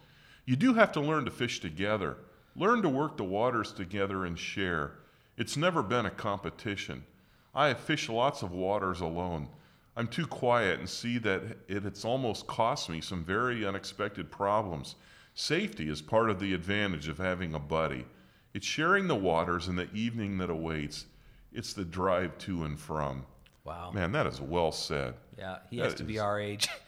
You 0.47 0.57
do 0.57 0.73
have 0.73 0.91
to 0.93 1.03
learn 1.03 1.27
to 1.27 1.31
fish 1.31 1.61
together. 1.61 2.17
Learn 2.55 2.81
to 2.81 2.89
work 2.89 3.19
the 3.19 3.25
waters 3.25 3.73
together 3.73 4.25
and 4.25 4.39
share. 4.39 4.93
It's 5.37 5.55
never 5.55 5.83
been 5.83 6.07
a 6.07 6.11
competition. 6.11 7.05
I 7.55 7.69
have 7.69 7.79
fished 7.79 8.09
lots 8.09 8.41
of 8.41 8.53
waters 8.53 9.03
alone. 9.03 9.49
I'm 9.99 10.09
too 10.09 10.27
quiet 10.27 10.79
and 10.79 10.89
see 10.89 11.19
that 11.19 11.43
it, 11.69 11.85
it's 11.85 12.07
almost 12.07 12.47
cost 12.47 12.89
me 12.89 13.03
some 13.03 13.23
very 13.23 13.67
unexpected 13.67 14.31
problems. 14.31 14.95
Safety 15.35 15.91
is 15.91 16.01
part 16.01 16.31
of 16.31 16.41
the 16.41 16.55
advantage 16.55 17.07
of 17.07 17.19
having 17.19 17.53
a 17.53 17.59
buddy. 17.59 18.07
It's 18.55 18.67
sharing 18.67 19.09
the 19.09 19.15
waters 19.15 19.69
and 19.69 19.79
the 19.79 19.93
evening 19.93 20.39
that 20.39 20.49
awaits. 20.49 21.05
It's 21.53 21.73
the 21.73 21.85
drive 21.85 22.37
to 22.39 22.65
and 22.65 22.79
from. 22.79 23.25
Wow. 23.65 23.91
Man, 23.93 24.13
that 24.13 24.27
is 24.27 24.41
well 24.41 24.73
said. 24.73 25.15
Yeah, 25.39 25.59
he 25.71 25.79
That 25.79 25.85
has 25.85 25.95
to 25.95 26.05
be 26.05 26.19
our 26.19 26.41
age. 26.41 26.69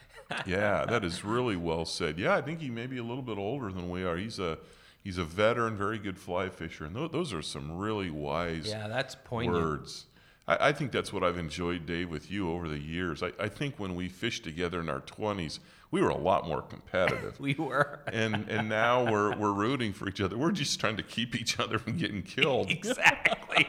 Yeah, 0.47 0.85
that 0.85 1.05
is 1.05 1.25
really 1.25 1.57
well 1.57 1.87
said. 1.87 2.19
Yeah, 2.19 2.35
I 2.35 2.43
think 2.43 2.61
he 2.61 2.69
may 2.69 2.87
be 2.87 2.99
a 2.99 3.03
little 3.03 3.23
bit 3.23 3.39
older 3.39 3.73
than 3.73 3.89
we 3.89 4.05
are. 4.05 4.19
He's 4.19 4.39
a 4.39 4.59
he's 5.03 5.17
a 5.17 5.25
veteran, 5.25 5.75
very 5.75 5.99
good 5.99 6.19
fly 6.19 6.51
fisher, 6.51 6.85
and 6.85 6.95
those, 6.95 7.11
those 7.11 7.33
are 7.33 7.41
some 7.41 7.79
really 7.79 8.11
wise 8.11 8.69
yeah, 8.69 8.89
that's 8.89 9.15
poignant. 9.15 9.65
words. 9.65 10.05
I, 10.47 10.69
I 10.69 10.73
think 10.73 10.93
that's 10.93 11.13
what 11.13 11.25
I've 11.25 11.39
enjoyed, 11.39 11.87
Dave, 11.87 12.11
with 12.11 12.31
you 12.31 12.51
over 12.51 12.69
the 12.69 12.79
years. 12.79 13.23
I, 13.23 13.33
I 13.39 13.49
think 13.49 13.79
when 13.79 13.95
we 13.95 14.09
fished 14.09 14.45
together 14.45 14.81
in 14.81 14.91
our 14.91 15.01
20s, 15.01 15.61
we 15.91 16.03
were 16.03 16.11
a 16.11 16.17
lot 16.17 16.47
more 16.47 16.63
competitive. 16.63 17.39
We 17.41 17.55
were. 17.55 18.01
and 18.13 18.49
and 18.49 18.69
now 18.69 19.11
we're 19.11 19.37
we're 19.37 19.53
rooting 19.53 19.93
for 19.93 20.09
each 20.09 20.21
other. 20.21 20.37
We're 20.37 20.51
just 20.53 20.79
trying 20.81 20.97
to 20.97 21.03
keep 21.03 21.35
each 21.35 21.59
other 21.59 21.79
from 21.79 21.97
getting 21.97 22.23
killed. 22.23 22.71
exactly. 22.71 23.67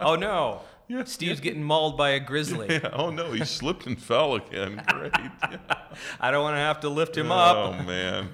oh 0.00 0.16
no. 0.16 0.62
Yeah, 0.90 1.04
Steve's 1.04 1.38
getting 1.38 1.62
mauled 1.62 1.96
by 1.96 2.10
a 2.10 2.18
grizzly. 2.18 2.66
Yeah, 2.68 2.90
oh 2.92 3.10
no, 3.10 3.30
he 3.30 3.44
slipped 3.44 3.86
and 3.86 3.96
fell 3.96 4.34
again. 4.34 4.82
Great. 4.88 5.12
Yeah. 5.16 5.58
I 6.20 6.32
don't 6.32 6.42
want 6.42 6.56
to 6.56 6.60
have 6.60 6.80
to 6.80 6.88
lift 6.88 7.16
him 7.16 7.30
up. 7.30 7.56
Oh 7.56 7.82
man. 7.84 8.28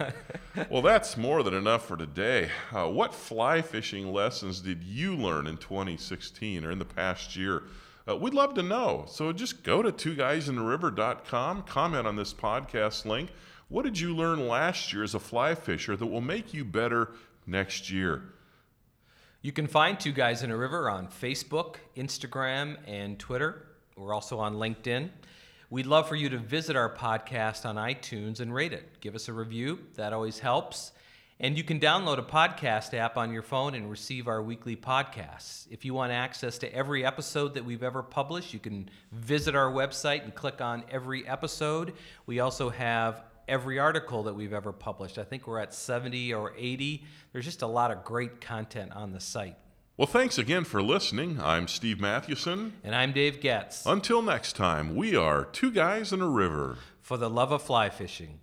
Well, 0.70 0.80
that's 0.80 1.18
more 1.18 1.42
than 1.42 1.52
enough 1.52 1.84
for 1.84 1.98
today. 1.98 2.48
Uh, 2.72 2.88
what 2.88 3.14
fly 3.14 3.60
fishing 3.60 4.10
lessons 4.10 4.62
did 4.62 4.82
you 4.82 5.14
learn 5.14 5.46
in 5.46 5.58
2016 5.58 6.64
or 6.64 6.70
in 6.70 6.78
the 6.78 6.86
past 6.86 7.36
year? 7.36 7.62
Uh, 8.08 8.16
we'd 8.16 8.34
love 8.34 8.54
to 8.54 8.62
know. 8.62 9.04
So 9.08 9.32
just 9.32 9.64
go 9.64 9.82
to 9.82 9.90
twoguysandariver.com, 9.90 11.62
comment 11.62 12.06
on 12.06 12.16
this 12.16 12.32
podcast 12.32 13.04
link. 13.04 13.30
What 13.68 13.84
did 13.84 13.98
you 13.98 14.14
learn 14.14 14.46
last 14.46 14.92
year 14.92 15.02
as 15.02 15.14
a 15.14 15.18
fly 15.18 15.54
fisher 15.56 15.96
that 15.96 16.06
will 16.06 16.20
make 16.20 16.54
you 16.54 16.64
better 16.64 17.12
next 17.46 17.90
year? 17.90 18.22
You 19.42 19.52
can 19.52 19.66
find 19.66 19.98
Two 19.98 20.12
Guys 20.12 20.42
and 20.42 20.52
a 20.52 20.56
River 20.56 20.88
on 20.88 21.08
Facebook, 21.08 21.76
Instagram, 21.96 22.78
and 22.86 23.18
Twitter. 23.18 23.66
We're 23.96 24.14
also 24.14 24.38
on 24.38 24.54
LinkedIn. 24.54 25.10
We'd 25.68 25.86
love 25.86 26.08
for 26.08 26.14
you 26.14 26.28
to 26.28 26.38
visit 26.38 26.76
our 26.76 26.94
podcast 26.94 27.66
on 27.66 27.74
iTunes 27.74 28.38
and 28.38 28.54
rate 28.54 28.72
it. 28.72 29.00
Give 29.00 29.16
us 29.16 29.28
a 29.28 29.32
review, 29.32 29.80
that 29.96 30.12
always 30.12 30.38
helps. 30.38 30.92
And 31.38 31.58
you 31.58 31.64
can 31.64 31.78
download 31.78 32.18
a 32.18 32.22
podcast 32.22 32.94
app 32.94 33.18
on 33.18 33.30
your 33.30 33.42
phone 33.42 33.74
and 33.74 33.90
receive 33.90 34.26
our 34.26 34.42
weekly 34.42 34.74
podcasts. 34.74 35.66
If 35.70 35.84
you 35.84 35.92
want 35.92 36.12
access 36.12 36.56
to 36.58 36.74
every 36.74 37.04
episode 37.04 37.54
that 37.54 37.64
we've 37.64 37.82
ever 37.82 38.02
published, 38.02 38.54
you 38.54 38.58
can 38.58 38.88
visit 39.12 39.54
our 39.54 39.70
website 39.70 40.24
and 40.24 40.34
click 40.34 40.62
on 40.62 40.82
every 40.90 41.28
episode. 41.28 41.92
We 42.24 42.40
also 42.40 42.70
have 42.70 43.22
every 43.48 43.78
article 43.78 44.22
that 44.22 44.34
we've 44.34 44.54
ever 44.54 44.72
published. 44.72 45.18
I 45.18 45.24
think 45.24 45.46
we're 45.46 45.58
at 45.58 45.74
70 45.74 46.32
or 46.32 46.54
80. 46.56 47.04
There's 47.32 47.44
just 47.44 47.60
a 47.60 47.66
lot 47.66 47.90
of 47.90 48.02
great 48.02 48.40
content 48.40 48.92
on 48.92 49.12
the 49.12 49.20
site. 49.20 49.56
Well, 49.98 50.06
thanks 50.06 50.38
again 50.38 50.64
for 50.64 50.82
listening. 50.82 51.38
I'm 51.42 51.68
Steve 51.68 52.00
Mathewson. 52.00 52.74
And 52.82 52.94
I'm 52.94 53.12
Dave 53.12 53.42
Getz. 53.42 53.84
Until 53.84 54.22
next 54.22 54.56
time, 54.56 54.96
we 54.96 55.14
are 55.14 55.44
Two 55.44 55.70
Guys 55.70 56.14
and 56.14 56.22
a 56.22 56.28
River. 56.28 56.78
For 57.02 57.18
the 57.18 57.28
love 57.28 57.52
of 57.52 57.62
fly 57.62 57.90
fishing. 57.90 58.40